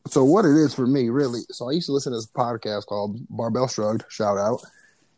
[0.08, 1.40] So what it is for me, really.
[1.50, 4.04] So I used to listen to this podcast called Barbell Shrugged.
[4.08, 4.62] Shout out.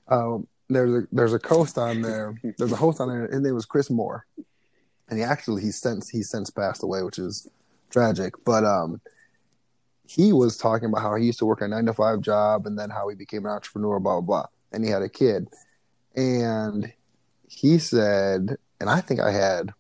[0.09, 2.35] Um, there's a there's a host on there.
[2.59, 3.29] There's a host on there.
[3.29, 4.27] His name was Chris Moore,
[5.09, 7.49] and he actually he since he since passed away, which is
[7.91, 8.35] tragic.
[8.45, 9.01] But um,
[10.07, 12.79] he was talking about how he used to work a nine to five job, and
[12.79, 15.49] then how he became an entrepreneur, blah blah blah, and he had a kid,
[16.17, 16.93] and
[17.49, 19.73] he said, and I think I had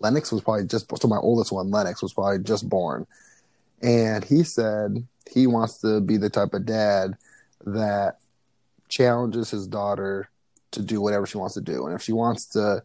[0.00, 3.06] Lennox was probably just so my oldest one, Lennox was probably just born,
[3.82, 7.16] and he said he wants to be the type of dad
[7.66, 8.18] that
[8.88, 10.28] challenges his daughter
[10.72, 11.86] to do whatever she wants to do.
[11.86, 12.82] And if she wants to,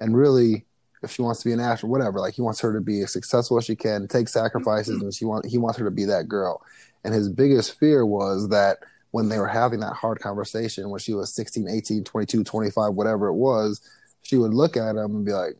[0.00, 0.64] and really,
[1.02, 3.12] if she wants to be an actor, whatever, like he wants her to be as
[3.12, 5.04] successful as she can, take sacrifices, mm-hmm.
[5.04, 6.62] and she want he wants her to be that girl.
[7.04, 8.78] And his biggest fear was that
[9.12, 13.28] when they were having that hard conversation when she was 16, 18, 22, 25, whatever
[13.28, 13.80] it was,
[14.22, 15.56] she would look at him and be like,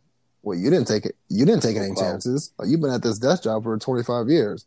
[0.49, 1.17] "Well, you didn't take it.
[1.29, 2.53] You didn't take any chances.
[2.59, 4.67] Like you've been at this desk job for 25 years."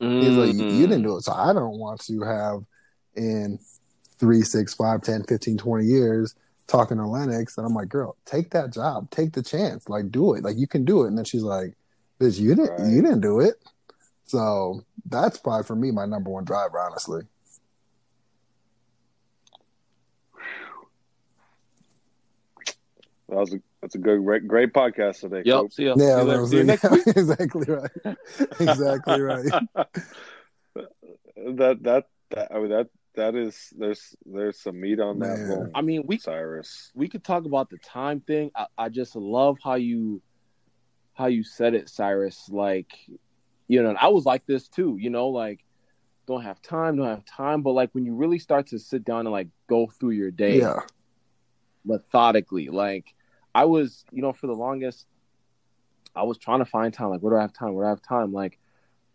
[0.00, 1.08] He's like, you, you didn't mm-hmm.
[1.08, 1.24] do it.
[1.24, 2.64] So I don't want to have
[3.16, 3.58] in
[4.18, 6.34] three, six, five, 10, 15, 20 years
[6.66, 7.58] talking to Lennox.
[7.58, 9.10] And I'm like, girl, take that job.
[9.10, 9.88] Take the chance.
[9.90, 10.42] Like, do it.
[10.42, 11.08] Like, you can do it.
[11.08, 11.74] And then she's like,
[12.18, 12.90] bitch, you didn't, Right.
[12.90, 13.56] you didn't do it.
[14.24, 17.22] So that's probably for me, my number one driver, honestly.
[23.28, 25.42] That was a that's a good great, great podcast today.
[25.44, 25.60] Yep.
[25.60, 25.72] Coop.
[25.72, 25.94] See ya.
[25.96, 26.40] Yeah, see you, that later.
[26.40, 27.06] was See you next week.
[27.06, 27.90] exactly right.
[28.60, 29.44] exactly right.
[30.74, 35.70] that that that I mean that that is there's there's some meat on that bone.
[35.74, 36.90] I mean, we Cyrus.
[36.94, 38.50] we could talk about the time thing.
[38.54, 40.22] I, I just love how you
[41.14, 42.48] how you said it, Cyrus.
[42.50, 42.92] Like,
[43.68, 44.96] you know, and I was like this too.
[45.00, 45.60] You know, like
[46.26, 47.62] don't have time, don't have time.
[47.62, 50.58] But like when you really start to sit down and like go through your day,
[50.60, 50.80] Yeah.
[51.84, 52.68] methodically.
[52.68, 53.06] Like
[53.54, 55.06] I was, you know, for the longest,
[56.14, 57.10] I was trying to find time.
[57.10, 57.74] Like, where do I have time?
[57.74, 58.32] Where do I have time?
[58.32, 58.58] Like,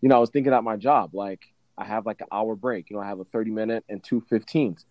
[0.02, 1.14] you know, I was thinking at my job.
[1.14, 1.42] Like,
[1.78, 2.90] I have like an hour break.
[2.90, 4.86] You know, I have a thirty minute and two 15s.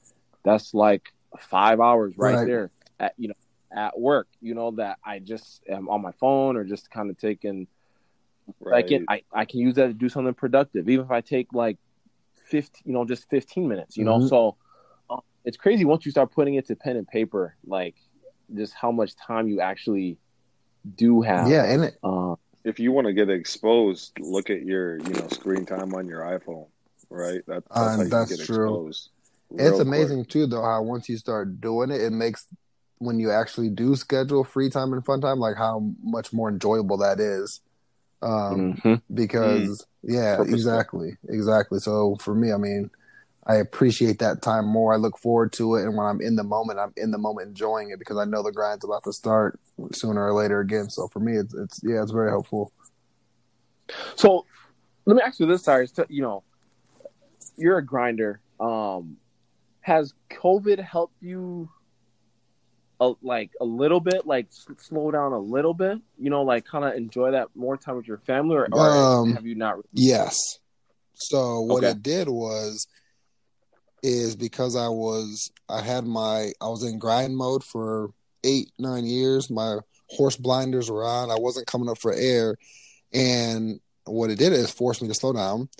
[0.44, 2.46] That's like five hours right, right.
[2.46, 2.70] there
[3.00, 3.34] at you know
[3.74, 4.28] at work.
[4.40, 7.66] You know that I just am on my phone or just kind of taking.
[8.60, 8.84] Right.
[8.84, 11.52] I can I, I can use that to do something productive, even if I take
[11.54, 11.78] like
[12.48, 14.18] 15, you know, just 15 minutes, you know.
[14.18, 14.28] Mm-hmm.
[14.28, 14.56] So
[15.08, 17.94] uh, it's crazy once you start putting it to pen and paper, like
[18.54, 20.18] just how much time you actually
[20.96, 21.48] do have.
[21.48, 22.34] Yeah, and it, uh,
[22.64, 26.22] if you want to get exposed, look at your you know screen time on your
[26.22, 26.66] iPhone,
[27.10, 27.42] right?
[27.46, 28.92] That, that's, uh, that's true.
[29.56, 30.28] It's amazing quick.
[30.30, 32.46] too, though, how once you start doing it, it makes
[32.98, 36.98] when you actually do schedule free time and fun time, like how much more enjoyable
[36.98, 37.60] that is.
[38.22, 38.94] Um, mm-hmm.
[39.12, 40.14] Because mm.
[40.14, 40.54] yeah, Purposeful.
[40.54, 41.78] exactly, exactly.
[41.78, 42.90] So for me, I mean,
[43.46, 44.94] I appreciate that time more.
[44.94, 47.48] I look forward to it, and when I'm in the moment, I'm in the moment
[47.48, 49.60] enjoying it because I know the grind's about to start
[49.92, 50.88] sooner or later again.
[50.88, 52.72] So for me, it's, it's yeah, it's very helpful.
[54.16, 54.46] So
[55.04, 55.92] let me ask you this, Cyrus.
[56.08, 56.42] You know,
[57.56, 58.40] you're a grinder.
[58.58, 59.18] Um,
[59.80, 61.68] has COVID helped you,
[62.98, 65.98] a, like a little bit, like s- slow down a little bit?
[66.18, 69.34] You know, like kind of enjoy that more time with your family, or, or um,
[69.34, 69.76] have you not?
[69.92, 70.38] Yes.
[71.12, 71.90] So what okay.
[71.90, 72.86] it did was
[74.04, 78.10] is because I was I had my I was in grind mode for
[78.44, 79.50] eight nine years.
[79.50, 79.78] My
[80.10, 81.30] horse blinders were on.
[81.30, 82.56] I wasn't coming up for air,
[83.14, 85.70] and what it did is forced me to slow down,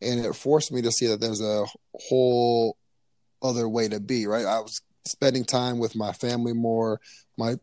[0.00, 1.66] and it forced me to see that there's a
[2.08, 2.76] whole
[3.42, 4.28] other way to be.
[4.28, 7.00] Right, I was spending time with my family more.
[7.36, 7.56] My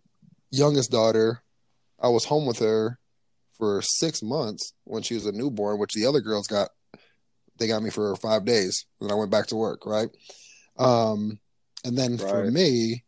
[0.52, 1.42] youngest daughter,
[1.98, 3.00] I was home with her
[3.58, 6.72] for six months when she was a newborn, which the other girls got
[7.60, 8.86] they got me for five days.
[9.00, 10.10] Then I went back to work, right?
[10.78, 11.40] Um,
[11.86, 12.30] and then right.
[12.30, 13.04] for me,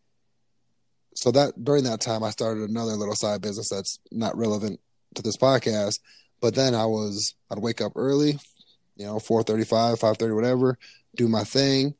[1.15, 4.79] so that during that time, I started another little side business that's not relevant
[5.15, 5.99] to this podcast.
[6.39, 8.39] But then I was, I'd wake up early,
[8.95, 10.77] you know, four thirty-five, five thirty, whatever,
[11.15, 11.95] do my thing.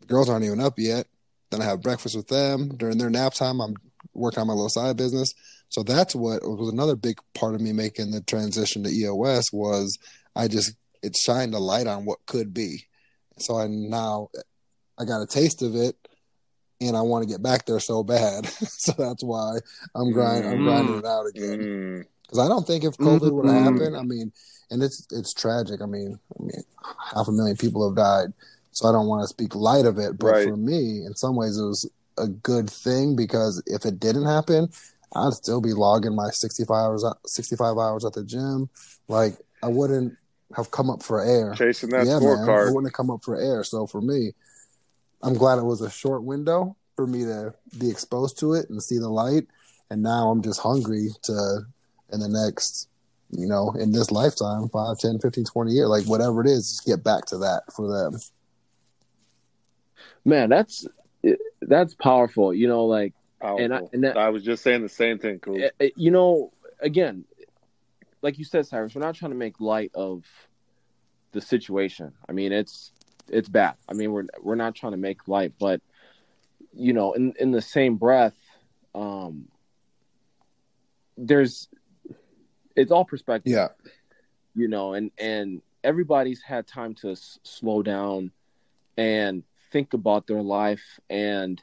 [0.00, 1.06] The girls aren't even up yet.
[1.50, 3.60] Then I have breakfast with them during their nap time.
[3.60, 3.74] I'm
[4.14, 5.34] working on my little side business.
[5.68, 9.98] So that's what was another big part of me making the transition to EOS was
[10.34, 10.76] I just
[11.06, 12.84] it shined a light on what could be.
[13.38, 14.28] So I now
[14.98, 15.96] I got a taste of it,
[16.80, 18.46] and I want to get back there so bad.
[18.48, 19.58] so that's why
[19.94, 20.50] I'm grinding.
[20.50, 23.78] I'm grinding it out again because I don't think if COVID would have mm-hmm.
[23.78, 24.32] happened, I mean,
[24.70, 25.80] and it's it's tragic.
[25.80, 26.62] I mean, I mean,
[27.14, 28.32] half a million people have died.
[28.72, 30.48] So I don't want to speak light of it, but right.
[30.48, 34.68] for me, in some ways, it was a good thing because if it didn't happen,
[35.14, 38.68] I'd still be logging my 65 hours, 65 hours at the gym.
[39.08, 40.16] Like I wouldn't
[40.54, 41.54] have come up for air.
[41.54, 42.46] Chasing that yeah, scorecard.
[42.46, 43.64] Man, it wouldn't have come up for air.
[43.64, 44.32] So for me,
[45.22, 48.82] I'm glad it was a short window for me to be exposed to it and
[48.82, 49.46] see the light.
[49.90, 51.60] And now I'm just hungry to,
[52.12, 52.88] in the next,
[53.30, 56.86] you know, in this lifetime, 5, 10, 15, 20 years, like whatever it is, just
[56.86, 58.20] get back to that for them.
[60.24, 60.86] Man, that's
[61.62, 62.52] that's powerful.
[62.52, 63.64] You know, like, powerful.
[63.64, 65.38] and I, and that, I was just saying the same thing.
[65.38, 65.62] Cool.
[65.62, 67.24] Eh, eh, you know, again,
[68.22, 70.24] like you said, Cyrus, we're not trying to make light of
[71.32, 72.12] the situation.
[72.28, 72.92] I mean, it's
[73.28, 73.74] it's bad.
[73.88, 75.80] I mean, we're we're not trying to make light, but
[76.72, 78.36] you know, in in the same breath,
[78.94, 79.48] um,
[81.16, 81.68] there's
[82.74, 83.52] it's all perspective.
[83.52, 83.68] Yeah,
[84.54, 88.32] you know, and and everybody's had time to s- slow down
[88.96, 91.62] and think about their life and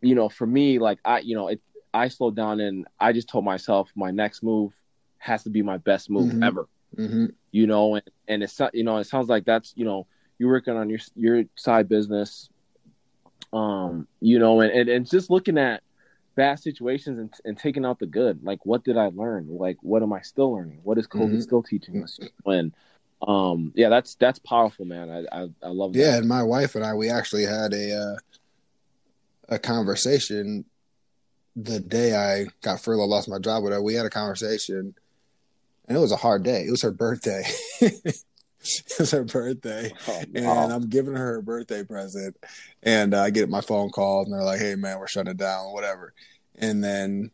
[0.00, 1.60] you know for me like i you know it
[1.94, 4.72] i slowed down and i just told myself my next move
[5.18, 6.42] has to be my best move mm-hmm.
[6.42, 6.68] ever.
[6.96, 7.26] Mm-hmm.
[7.50, 10.06] You know, and, and it's you know, it sounds like that's you know,
[10.38, 12.48] you're working on your your side business.
[13.52, 15.82] Um, you know, and, and, and just looking at
[16.38, 18.44] bad situations and, and taking out the good.
[18.44, 19.48] Like, what did I learn?
[19.50, 20.80] Like, what am I still learning?
[20.82, 21.40] What is COVID mm-hmm.
[21.40, 22.20] still teaching us?
[22.42, 22.74] When,
[23.26, 25.10] um, yeah, that's that's powerful, man.
[25.10, 25.98] I I, I love that.
[25.98, 28.16] Yeah, and my wife and I, we actually had a uh,
[29.48, 30.64] a conversation
[31.56, 33.62] the day I got furloughed, lost my job.
[33.62, 33.82] Whatever.
[33.82, 34.94] We had a conversation
[35.88, 36.64] and it was a hard day.
[36.66, 37.42] It was her birthday.
[37.80, 38.22] it
[38.98, 42.36] was her birthday, oh, and I'm giving her her birthday present.
[42.82, 45.38] And uh, I get my phone call, and they're like, "Hey, man, we're shutting it
[45.38, 46.12] down, whatever."
[46.56, 47.30] And then,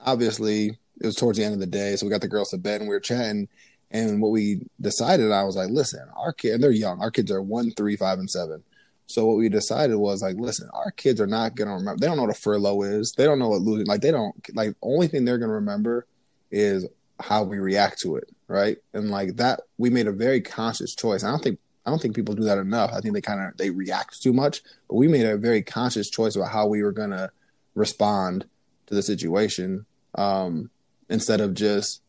[0.00, 2.58] obviously, it was towards the end of the day, so we got the girls to
[2.58, 3.48] bed, and we were chatting.
[3.90, 7.00] And what we decided, I was like, "Listen, our kids, they're young.
[7.00, 8.64] Our kids are one, three, five, and seven.
[9.06, 12.00] So what we decided was like, listen, our kids are not gonna remember.
[12.00, 13.12] They don't know what a furlough is.
[13.16, 13.86] They don't know what losing.
[13.86, 14.74] Like they don't like.
[14.80, 16.06] Only thing they're gonna remember
[16.50, 16.86] is
[17.20, 18.78] how we react to it, right?
[18.92, 21.24] And like that, we made a very conscious choice.
[21.24, 22.92] I don't think I don't think people do that enough.
[22.92, 26.08] I think they kind of they react too much, but we made a very conscious
[26.08, 27.30] choice about how we were gonna
[27.74, 28.46] respond
[28.86, 30.70] to the situation um,
[31.08, 32.02] instead of just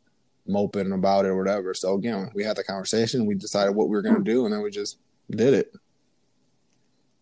[0.47, 1.73] moping about it or whatever.
[1.73, 4.61] So again, we had the conversation, we decided what we were to do, and then
[4.61, 4.97] we just
[5.29, 5.73] did it.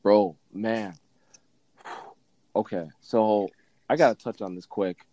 [0.01, 0.95] Bro, man.
[2.55, 3.49] Okay, so
[3.89, 5.05] I gotta touch on this quick.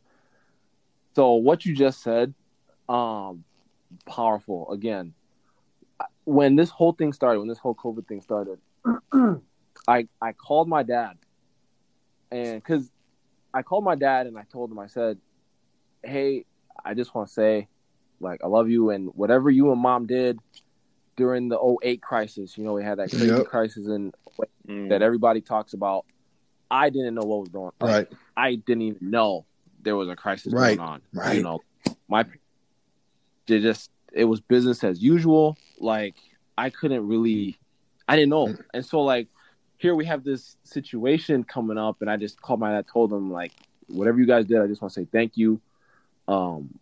[1.14, 2.34] So what you just said,
[2.90, 3.44] um,
[4.06, 4.70] powerful.
[4.70, 5.14] Again,
[6.24, 8.58] when this whole thing started, when this whole COVID thing started,
[9.88, 11.16] I I called my dad,
[12.30, 12.90] and because
[13.54, 15.18] I called my dad and I told him I said,
[16.02, 16.44] "Hey,
[16.84, 17.68] I just want to say,
[18.20, 20.38] like, I love you and whatever you and mom did
[21.16, 22.56] during the 08 crisis.
[22.56, 23.46] You know, we had that crazy Yep.
[23.46, 24.12] crisis in
[24.66, 24.88] Mm.
[24.88, 26.06] that everybody talks about.
[26.70, 27.88] I didn't know what was going on.
[27.88, 28.08] Right.
[28.36, 29.44] I didn't even know
[29.82, 31.02] there was a crisis Right, going on.
[31.12, 31.36] right.
[31.36, 31.60] You know,
[32.08, 32.24] my
[33.50, 35.56] they just it was business as usual.
[35.78, 36.14] Like
[36.56, 37.58] I couldn't really,
[38.08, 39.28] I didn't know, and so like
[39.76, 43.30] here we have this situation coming up, and I just called my dad, told him
[43.30, 43.52] like
[43.88, 45.60] whatever you guys did, I just want to say thank you.
[46.28, 46.78] Um,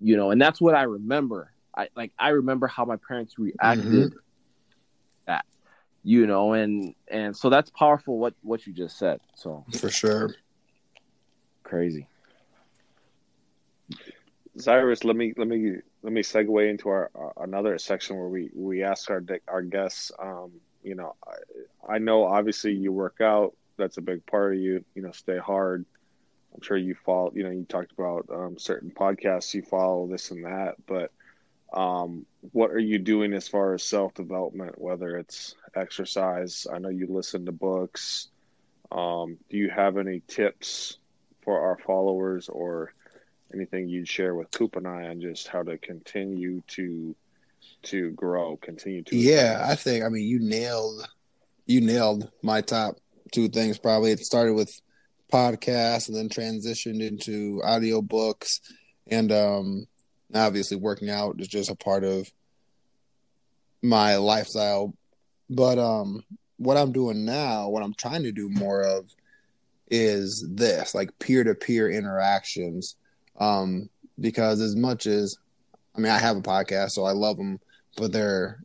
[0.00, 1.50] you know, and that's what I remember.
[1.76, 3.86] I like I remember how my parents reacted.
[3.86, 4.16] Mm-hmm.
[5.26, 5.44] That
[6.04, 8.18] you know, and and so that's powerful.
[8.18, 9.20] What what you just said.
[9.34, 10.34] So For sure.
[11.62, 12.06] crazy.
[14.58, 18.50] Cyrus, let me let me let me segue into our, our another section where we
[18.54, 20.10] we ask our our guests.
[20.18, 21.14] Um, you know,
[21.88, 23.54] I, I know obviously you work out.
[23.76, 24.84] That's a big part of you.
[24.94, 25.84] You know, stay hard.
[26.54, 27.32] I'm sure you follow.
[27.34, 30.74] You know, you talked about um, certain podcasts you follow, this and that.
[30.86, 31.12] But
[31.72, 34.80] um, what are you doing as far as self development?
[34.80, 38.28] Whether it's exercise, I know you listen to books.
[38.90, 40.98] Um, do you have any tips
[41.44, 42.92] for our followers or
[43.54, 47.14] anything you'd share with Coop and I on just how to continue to
[47.84, 51.08] to grow, continue to Yeah, I think I mean you nailed
[51.66, 52.96] you nailed my top
[53.32, 54.12] two things probably.
[54.12, 54.72] It started with
[55.32, 58.60] podcasts and then transitioned into audiobooks
[59.06, 59.86] and um
[60.34, 62.30] obviously working out is just a part of
[63.82, 64.94] my lifestyle.
[65.48, 66.24] But um
[66.58, 69.10] what I'm doing now, what I'm trying to do more of
[69.90, 72.96] is this, like peer-to-peer interactions.
[73.38, 73.88] Um
[74.20, 75.36] because as much as
[75.96, 77.60] I mean I have a podcast so I love them
[77.96, 78.62] but they're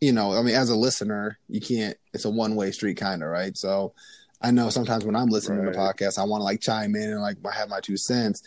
[0.00, 3.22] you know i mean as a listener you can't it's a one way street kind
[3.22, 3.56] of right?
[3.56, 3.92] So
[4.40, 5.96] i know sometimes when i'm listening to Right.
[5.96, 8.42] podcasts i want to like chime in and like have my two cents.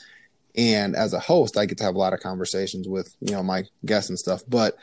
[0.56, 3.44] And as a host i get to have a lot of conversations with you know
[3.44, 4.42] my guests and stuff.
[4.48, 4.76] But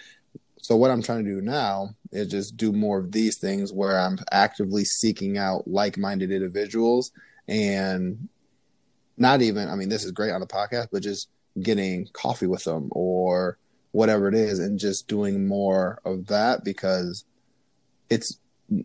[0.62, 3.98] so what i'm trying to do now is just do more of these things where
[3.98, 7.12] i'm actively seeking out like-minded individuals
[7.48, 8.28] and
[9.20, 11.28] not even i mean this is great on the podcast but just
[11.62, 13.58] getting coffee with them or
[13.92, 17.24] whatever it is and just doing more of that because
[18.08, 18.38] it's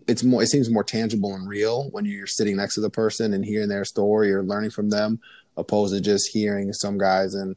[0.07, 3.33] it's more it seems more tangible and real when you're sitting next to the person
[3.33, 5.19] and hearing their story or learning from them
[5.57, 7.55] opposed to just hearing some guys in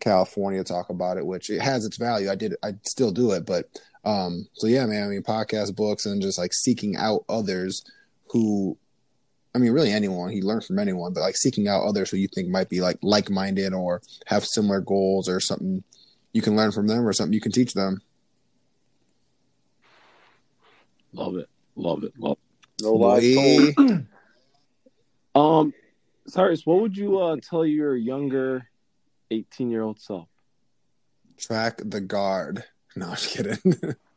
[0.00, 2.30] California talk about it which it has its value.
[2.30, 3.66] I did I still do it but
[4.04, 7.84] um so yeah man I mean podcast books and just like seeking out others
[8.30, 8.78] who
[9.58, 12.28] I mean really anyone He learn from anyone but like seeking out others who you
[12.28, 15.82] think might be like like-minded or have similar goals or something
[16.32, 18.00] you can learn from them or something you can teach them.
[21.12, 21.48] Love it.
[21.74, 22.12] Love it.
[22.18, 22.38] Love
[22.78, 22.84] It.
[22.84, 23.90] No lies told.
[23.90, 24.06] it.
[25.34, 25.72] Um,
[26.26, 28.68] Cyrus, what would you uh, tell your younger
[29.30, 30.28] 18 year old self?
[31.36, 32.64] Track the guard.
[32.96, 33.58] No, I'm just kidding.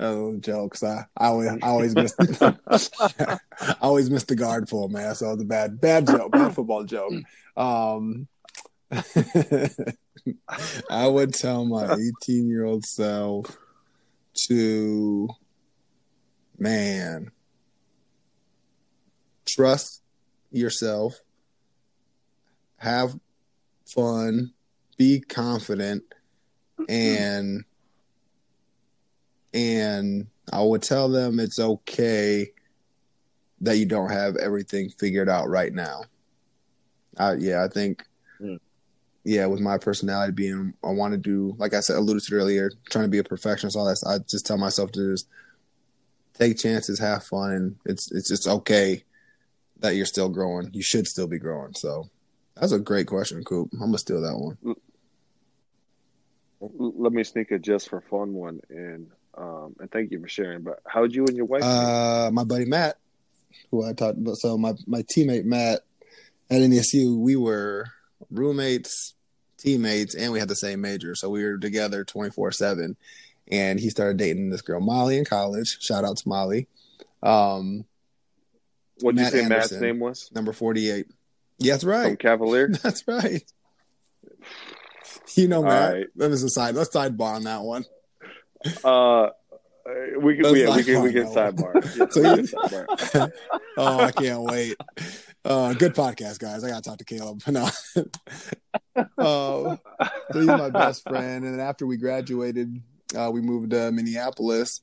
[0.00, 0.82] oh, jokes.
[0.82, 3.38] I, I always, I always miss, I
[3.80, 5.14] always miss the guard pull, man.
[5.14, 7.14] So it's a bad, bad joke, bad football joke.
[7.56, 8.28] Um,
[10.90, 13.58] I would tell my 18 year old self
[14.48, 15.28] to,
[16.58, 17.30] man,
[19.46, 20.02] trust
[20.50, 21.20] yourself,
[22.76, 23.18] have
[23.86, 24.52] fun,
[24.96, 26.04] be confident,
[26.88, 27.64] and
[29.54, 32.50] and I would tell them it's okay
[33.60, 36.02] that you don't have everything figured out right now.
[37.16, 38.04] Uh, yeah, I think,
[38.40, 38.58] Mm.
[39.24, 42.72] yeah, with my personality being, I want to do, like I said, alluded to earlier,
[42.90, 44.02] trying to be a perfectionist, all that.
[44.06, 45.28] I just tell myself to just
[46.34, 49.04] take chances, have fun, and it's it's just okay
[49.78, 50.70] that you're still growing.
[50.72, 51.74] You should still be growing.
[51.74, 52.08] So
[52.56, 53.68] that's a great question, Coop.
[53.74, 54.56] I'm gonna steal that one.
[56.60, 59.08] Let me sneak a just for fun one in.
[59.36, 60.62] Um, and thank you for sharing.
[60.62, 61.62] But how'd you and your wife?
[61.62, 62.98] Uh, my buddy Matt,
[63.70, 64.36] who I talked about.
[64.36, 65.80] So my my teammate Matt
[66.50, 67.86] at NSU, we were
[68.30, 69.14] roommates,
[69.58, 71.14] teammates, and we had the same major.
[71.14, 72.96] So we were together twenty four seven.
[73.50, 75.76] And he started dating this girl Molly in college.
[75.80, 76.68] Shout out to Molly.
[77.22, 77.84] Um,
[79.00, 80.30] What'd you Matt say Matt's name was?
[80.34, 81.06] number forty-eight.
[81.58, 82.18] Yeah, that's From right.
[82.18, 82.68] Cavalier?
[82.82, 83.42] That's right.
[85.36, 85.92] You know, Matt.
[85.92, 86.06] right.
[86.16, 86.74] That is a side.
[86.74, 87.84] Let's sidebar on that one.
[88.84, 89.28] Uh,
[90.20, 91.74] we can, yeah, we can, we can sidebar.
[91.96, 93.32] Yeah, So we you- can sidebar.
[93.76, 94.76] oh, I can't wait.
[95.44, 96.62] Uh, good podcast, guys.
[96.62, 97.42] I gotta talk to Caleb.
[97.48, 97.68] No.
[99.18, 99.76] uh,
[100.32, 102.80] so he's my best friend, and then after we graduated,
[103.16, 104.80] uh, we moved to Minneapolis,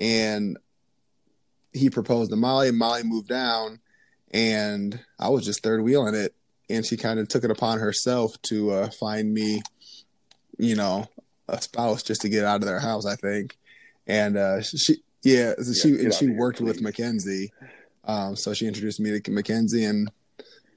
[0.00, 0.58] and
[1.72, 3.80] he proposed to Molly, and Molly moved down,
[4.32, 6.34] and I was just third wheeling it,
[6.68, 9.62] and she kind of took it upon herself to uh, find me,
[10.58, 11.06] you know,
[11.48, 13.06] a spouse just to get out of their house.
[13.06, 13.58] I think,
[14.06, 16.82] and uh, she, yeah, so she and she of here, worked with please.
[16.82, 17.52] Mackenzie.
[18.04, 20.10] Um, so she introduced me to Mackenzie, and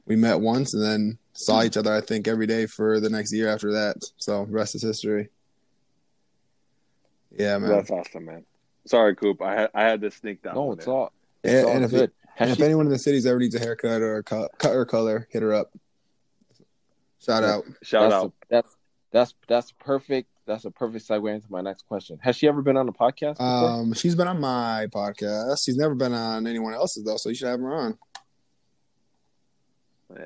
[0.06, 1.94] we met once, and then saw each other.
[1.94, 3.98] I think every day for the next year after that.
[4.18, 5.30] So rest is history.
[7.38, 7.70] Yeah, man.
[7.72, 8.46] That's awesome, man.
[8.86, 9.42] Sorry, Coop.
[9.42, 10.92] I had I had to sneak that No, it's in.
[10.94, 11.12] all.
[11.44, 12.04] It's And, all and if, good.
[12.04, 14.52] it, and if she- anyone in the cities ever needs a haircut or a cut,
[14.58, 15.72] cut or color, hit her up.
[17.20, 17.64] Shout out.
[17.82, 18.26] Shout that's out.
[18.28, 18.76] A, that's
[19.12, 20.30] that's that's perfect.
[20.48, 22.20] That's a perfect segue into my next question.
[22.22, 23.70] Has she ever been on a podcast before?
[23.70, 25.64] Um, she's been on my podcast.
[25.66, 27.98] She's never been on anyone else's though, so you should have her on.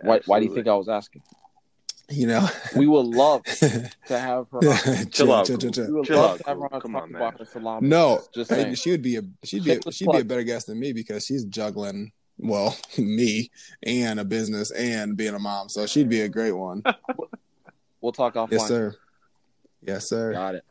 [0.02, 1.22] why, why do you think I was asking?
[2.12, 4.58] You know, We would love to have her.
[4.58, 5.10] On.
[5.12, 5.86] chill, out, chill, chill, chill.
[5.88, 7.40] We would Chill love out, to have her on Come on, about man.
[7.40, 7.88] her salami.
[7.88, 8.74] No, just saying.
[8.76, 11.24] she would be a she'd be a, she'd be a better guest than me because
[11.26, 13.52] she's juggling well me
[13.84, 16.82] and a business and being a mom, so she'd be a great one.
[18.02, 18.52] We'll talk offline.
[18.52, 18.96] yes, sir.
[19.82, 20.34] Yes, sir.
[20.34, 20.64] Got it.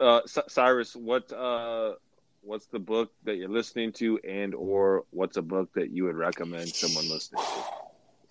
[0.00, 1.94] Uh, C- Cyrus, what uh,
[2.42, 6.16] what's the book that you're listening to, and or what's a book that you would
[6.16, 7.64] recommend someone listening to?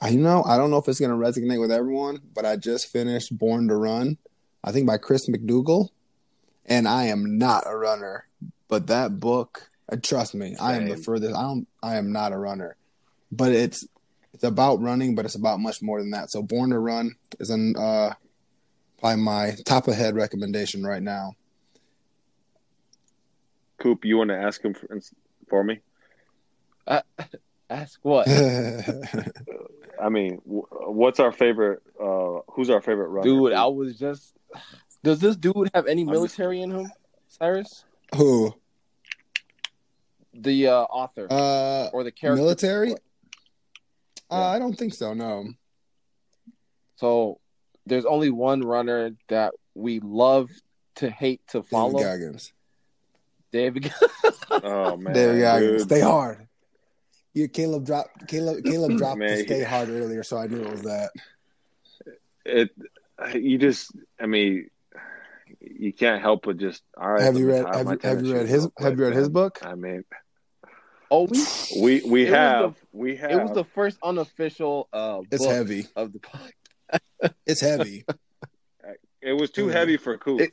[0.01, 2.87] I you know I don't know if it's gonna resonate with everyone, but I just
[2.87, 4.17] finished Born to Run,
[4.63, 5.89] I think by Chris McDougall,
[6.65, 8.27] and I am not a runner,
[8.67, 11.35] but that book, uh, trust me, I am the furthest.
[11.35, 11.67] I don't.
[11.81, 12.75] I am not a runner,
[13.31, 13.87] but it's
[14.33, 16.31] it's about running, but it's about much more than that.
[16.31, 18.13] So Born to Run is an uh,
[19.03, 21.35] probably my top of head recommendation right now.
[23.77, 24.87] Coop, you want to ask him for,
[25.49, 25.81] for me?
[27.69, 28.27] Ask what?
[30.01, 31.81] I mean, what's our favorite?
[31.99, 33.23] Uh, who's our favorite runner?
[33.23, 34.33] Dude, I was just.
[35.03, 36.91] Does this dude have any I'm military in him,
[37.29, 37.83] Cyrus?
[38.15, 38.53] Who?
[40.33, 42.41] The uh, author Uh, or the character?
[42.43, 42.93] military?
[42.93, 42.97] Uh,
[44.31, 44.37] Yeah.
[44.37, 45.13] I don't think so.
[45.13, 45.47] No.
[46.97, 47.39] So
[47.85, 50.49] there's only one runner that we love
[50.95, 51.93] to hate to follow.
[51.93, 52.17] David follow.
[52.17, 52.53] Goggins.
[53.51, 53.93] David.
[54.51, 55.71] oh man, David Goggins.
[55.83, 55.89] dude.
[55.89, 56.47] Stay hard.
[57.33, 58.27] Yeah, Caleb dropped.
[58.27, 58.63] Caleb.
[58.63, 61.11] Caleb dropped Man, the he- stay hard earlier, so I knew it was that.
[62.45, 62.69] It,
[63.35, 64.69] you just, I mean,
[65.61, 66.83] you can't help but just.
[66.97, 67.21] All right.
[67.21, 67.65] have you read?
[67.65, 68.63] Have you, have you read his?
[68.63, 69.59] real Have you read his book?
[69.63, 70.03] I mean,
[71.09, 71.43] oh, we.
[71.79, 73.31] we we It was have we have.
[73.31, 75.87] It was the first unofficial uh, It's book heavy.
[75.95, 76.51] of the podcast.
[77.45, 78.05] It's heavy.
[79.25, 80.41] It was too heavy for Coop.
[80.41, 80.51] It-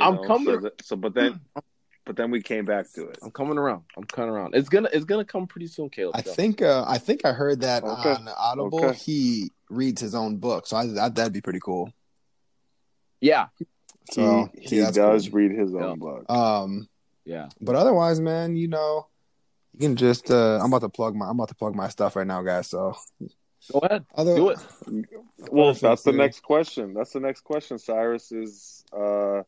[0.00, 1.40] I'm know, coming- So, that, so, but then,
[2.06, 3.18] but then we came back to it.
[3.20, 3.82] I'm coming around.
[3.96, 4.54] I'm coming around.
[4.54, 4.88] It's gonna.
[4.92, 6.14] It's gonna come pretty soon, Caleb.
[6.16, 6.30] I Joe.
[6.32, 6.62] think.
[6.62, 8.10] Uh, I think I heard that Okay.
[8.12, 8.84] on Audible.
[8.84, 8.96] Okay.
[8.96, 11.92] He reads his own book, so I, that that'd be pretty cool.
[13.20, 13.48] Yeah.
[14.12, 15.38] So he see, he does cool.
[15.40, 15.94] read his own Yeah.
[15.96, 16.30] book.
[16.30, 16.88] Um,
[17.24, 17.48] Yeah.
[17.60, 19.08] but otherwise, man, you know,
[19.72, 20.30] you can just.
[20.30, 21.26] Uh, I'm about to plug my.
[21.26, 22.68] I'm about to plug my stuff right now, guys.
[22.68, 22.94] So
[23.70, 24.04] Go ahead.
[24.14, 24.58] other, Do it.
[25.50, 26.94] Well, that's the next question.
[26.94, 27.78] That's the next question.
[27.78, 29.42] Cyrus is, uh,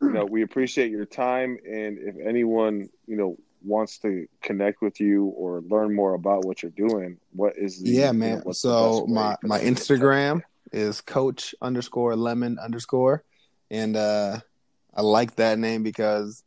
[0.00, 5.00] you know, we appreciate your time, and if anyone, you know, wants to connect with
[5.00, 8.52] you or learn more about what you're doing, what is the Yeah, you know, man.
[8.52, 10.42] so my my Instagram
[10.72, 13.24] is coach underscore lemon underscore,
[13.70, 14.38] and uh,
[14.94, 16.44] I like that name because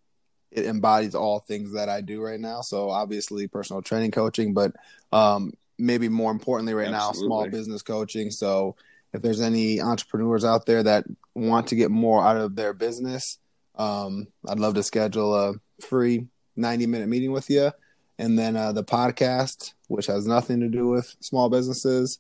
[0.52, 2.62] it embodies all things that I do right now.
[2.62, 4.74] So obviously personal training coaching, but
[5.12, 8.32] um, maybe more importantly right now, small business coaching.
[8.32, 8.76] So
[9.14, 11.06] if there's any entrepreneurs out there that
[11.36, 13.38] want to get more out of their business,
[13.76, 17.72] um, I'd love to schedule a free 90 minute meeting with you.
[18.18, 22.20] And then uh, the podcast, which has nothing to do with small businesses,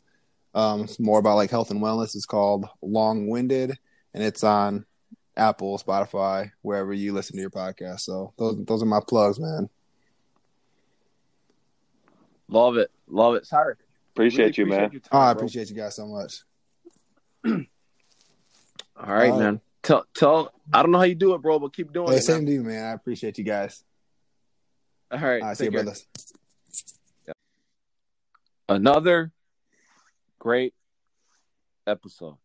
[0.56, 2.16] um, it's more about like health and wellness.
[2.16, 3.78] It's called Long Winded,
[4.14, 4.86] and it's on
[5.38, 8.02] Apple, Spotify, wherever you listen to your podcast.
[8.02, 9.70] So those those are my plugs, man.
[12.50, 12.92] Love it.
[13.08, 13.46] Love it.
[13.46, 13.76] Sorry.
[14.16, 14.90] Appreciate you, man.
[14.90, 15.40] time, Oh, I bro.
[15.40, 16.42] appreciate you guys so much.
[17.46, 17.68] All right,
[18.98, 19.38] All right.
[19.40, 19.62] man.
[19.84, 20.52] Tell tell.
[20.74, 22.24] I don't know how you do it, bro, but keep doing Hey, it.
[22.24, 22.46] same man.
[22.48, 22.84] to you, man.
[22.86, 23.84] I appreciate you guys.
[25.12, 25.42] All right.
[25.42, 25.84] All right, see you, care.
[25.84, 26.06] brothers.
[28.68, 29.32] Another
[30.38, 30.74] great
[31.88, 32.36] episode.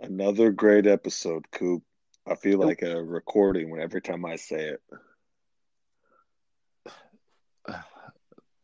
[0.00, 1.82] Another great episode, Coop.
[2.26, 4.80] I feel like a recording when every time I say it.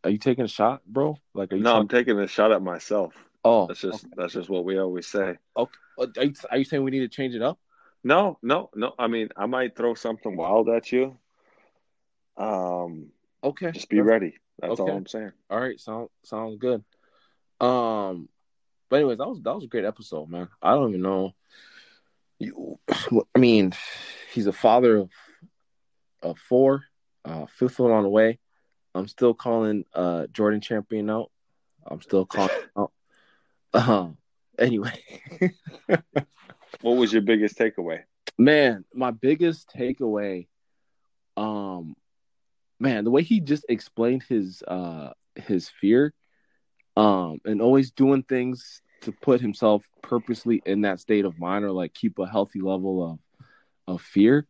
[0.08, 1.18] Are you taking a shot, bro?
[1.34, 1.62] Like, are you?
[1.62, 3.12] No, I'm taking a shot at myself.
[3.44, 4.14] oh, That's just okay.
[4.16, 5.36] that's just what we always say.
[5.54, 5.72] okay.
[5.98, 7.58] Are you, are you saying we need to change it up?
[8.02, 8.94] No, no, no.
[8.98, 11.18] I mean, I might throw something wild at you.
[12.38, 13.08] Um,
[13.44, 14.34] Okay, just be That's- ready.
[14.60, 15.30] That's all I'm saying.
[15.50, 16.82] All right, sound sounds good.
[17.60, 18.28] Um,
[18.88, 20.48] but anyways, that was that was a great episode, man.
[20.62, 21.34] I don't even know.
[22.40, 23.74] You, I mean,
[24.32, 25.10] he's a father of
[26.22, 26.84] of four,
[27.26, 28.38] uh, fifth one on the way.
[28.98, 31.30] I'm still calling uh Jordan champion out.
[31.86, 32.92] I'm still calling out.
[33.72, 34.16] Um,
[34.58, 35.00] anyway,
[36.80, 38.02] What was your biggest takeaway?
[38.36, 40.46] man, my biggest takeaway,
[41.36, 41.96] um,
[42.78, 46.12] man, the way he just explained his uh his fear,
[46.96, 51.70] um, and always doing things to put himself purposely in that state of mind or
[51.72, 53.18] like keep a healthy level of
[53.94, 54.46] of fear.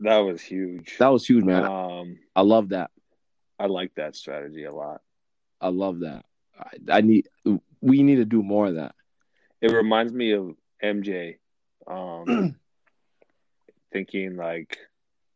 [0.00, 0.96] That was huge.
[0.98, 1.64] That was huge, man.
[1.64, 2.90] Um, I love that.
[3.58, 5.00] I like that strategy a lot.
[5.60, 6.24] I love that.
[6.58, 7.28] I, I need.
[7.80, 8.94] We need to do more of that.
[9.60, 11.36] It reminds me of MJ,
[11.86, 12.56] um,
[13.92, 14.78] thinking like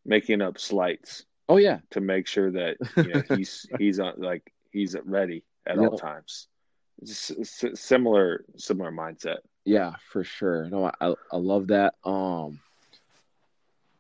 [0.05, 4.53] making up slights Oh yeah, to make sure that you know he's he's on like
[4.71, 6.49] he's ready at all times.
[7.03, 7.33] S-
[7.75, 9.39] similar similar mindset.
[9.65, 10.69] Yeah, for sure.
[10.69, 11.95] No, I I love that.
[12.05, 12.61] Um,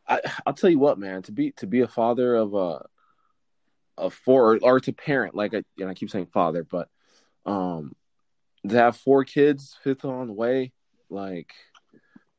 [0.09, 1.22] I I'll tell you what, man.
[1.22, 2.86] To be to be a father of a
[3.96, 6.88] of four or, or to parent, like I and I keep saying father, but
[7.46, 7.94] um,
[8.68, 10.72] to have four kids, fifth on the way,
[11.11, 11.52] like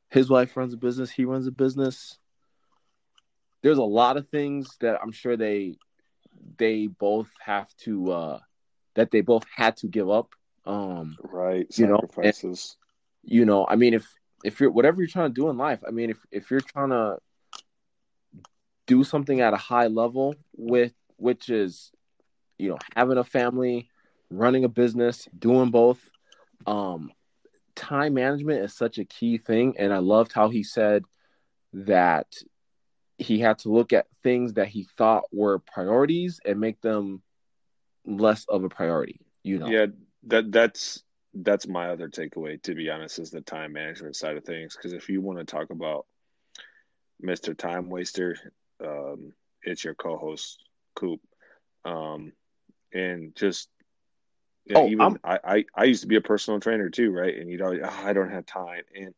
[0.10, 2.18] his wife runs a business, he runs a business.
[3.62, 5.78] There's a lot of things that I'm sure they
[6.58, 8.40] they both have to uh
[8.96, 10.34] that they both had to give up.
[10.66, 11.68] Um, Right.
[11.78, 12.78] You know, Sacrifices.
[13.24, 14.08] you know i mean if
[14.44, 16.90] if you're whatever you're trying to do in life i mean if if you're trying
[16.90, 17.18] to
[18.90, 21.92] do something at a high level with which is
[22.58, 23.88] you know having a family
[24.32, 26.10] running a business doing both
[26.66, 27.12] um
[27.76, 31.04] time management is such a key thing and i loved how he said
[31.72, 32.26] that
[33.20, 37.22] he had to look at things that he thought were priorities and make them
[38.08, 39.86] less of a priority you know Yeah,
[40.24, 41.04] that that's
[41.36, 42.62] that's my other takeaway.
[42.64, 44.76] To be honest, is the time management side of things.
[44.76, 46.08] Because if you want to talk about
[47.22, 48.36] Mister Time Waster,
[48.86, 50.64] um, it's your co-host
[50.96, 51.22] Coop,
[51.86, 52.32] um,
[52.94, 53.70] and just
[54.68, 57.36] know, Oh, even I, I I used to be a personal trainer too, right?
[57.36, 59.14] And you'd always, oh, I don't have time, and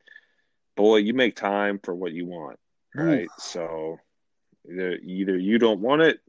[0.77, 2.59] boy, you make time for what you want,
[2.95, 3.29] right?
[3.37, 3.97] So
[4.69, 6.19] either either you don't want it,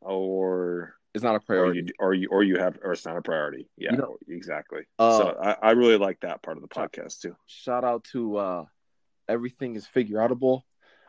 [0.00, 3.16] or it's not a or priority you or you or you have or it's not
[3.16, 3.68] a priority.
[3.76, 4.82] Yeah, You know- exactly.
[4.98, 7.36] Uh, so I, I really like that part of the podcast too.
[7.46, 8.64] shout out to uh
[9.28, 10.62] everything is figure outable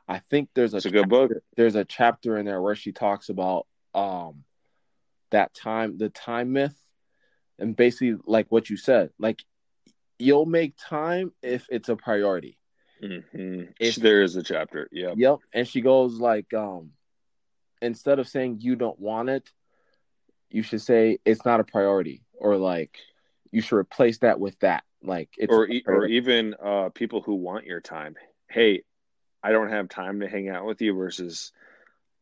[0.07, 1.31] i think there's a, It's a good book.
[1.55, 4.43] there's a chapter in there where she talks about um
[5.31, 6.75] that time the time myth
[7.59, 9.43] and basically like what you said like
[10.19, 12.57] you'll make time if it's a priority
[13.01, 14.87] hmm If- there is a chapter.
[14.91, 16.91] Yeah, yep and she goes like um
[17.81, 19.51] instead of saying you don't want it
[20.49, 22.97] you should say it's not a priority or like
[23.51, 27.35] you should replace that with that like it's or e- or even uh, people who
[27.35, 28.15] want your time.
[28.49, 28.83] Hey,
[29.43, 30.93] I don't have time to hang out with you.
[30.95, 31.51] Versus,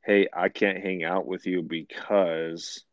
[0.04, 2.84] hey, I can't hang out with you because.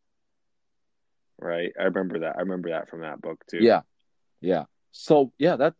[1.40, 2.34] Right, I remember that.
[2.36, 3.58] I remember that from that book too.
[3.60, 3.82] Yeah,
[4.40, 4.64] yeah.
[4.90, 5.74] So yeah, that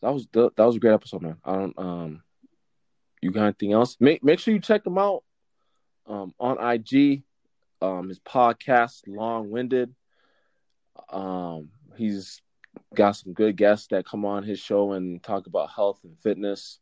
[0.00, 1.38] that was the, that was a great episode, man.
[1.44, 2.22] I don't um,
[3.20, 3.96] you got anything else?
[4.00, 5.24] Make make sure you check him out
[6.06, 7.24] um on IG.
[7.82, 9.94] Um, his podcast, Long Winded.
[11.08, 12.42] Um, he's
[12.94, 16.78] got some good guests that come on his show and talk about health and fitness.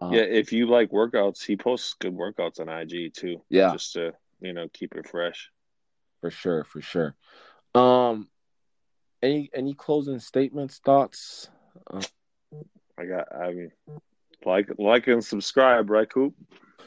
[0.00, 0.22] Um, yeah.
[0.22, 3.42] If you like workouts, he posts good workouts on IG too.
[3.48, 3.72] Yeah.
[3.72, 5.50] just to you know keep it fresh.
[6.20, 7.14] for sure, for sure.
[7.74, 8.28] Um,
[9.22, 11.48] any any closing statements, thoughts?
[11.90, 12.02] Uh,
[12.98, 13.34] I got.
[13.34, 13.70] I mean,
[14.44, 16.34] like, like, and subscribe, right, Coop?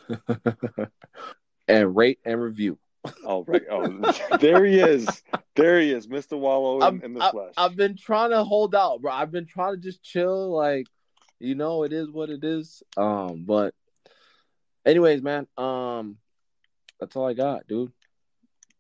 [1.67, 2.77] and rate and review.
[3.23, 3.63] Oh, right.
[3.69, 5.07] Oh, there he is.
[5.55, 7.53] There he is, Mister Wallow in, in the I- flesh.
[7.57, 9.11] I've been trying to hold out, bro.
[9.11, 10.87] I've been trying to just chill, like
[11.39, 12.81] you know, it is what it is.
[12.95, 13.73] Um, but
[14.85, 16.17] anyways, man, um,
[16.99, 17.91] that's all I got, dude.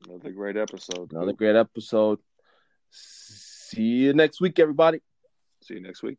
[0.07, 1.11] Another great episode.
[1.11, 2.19] Another great episode.
[2.91, 5.01] See you next week, everybody.
[5.63, 6.17] See you next week.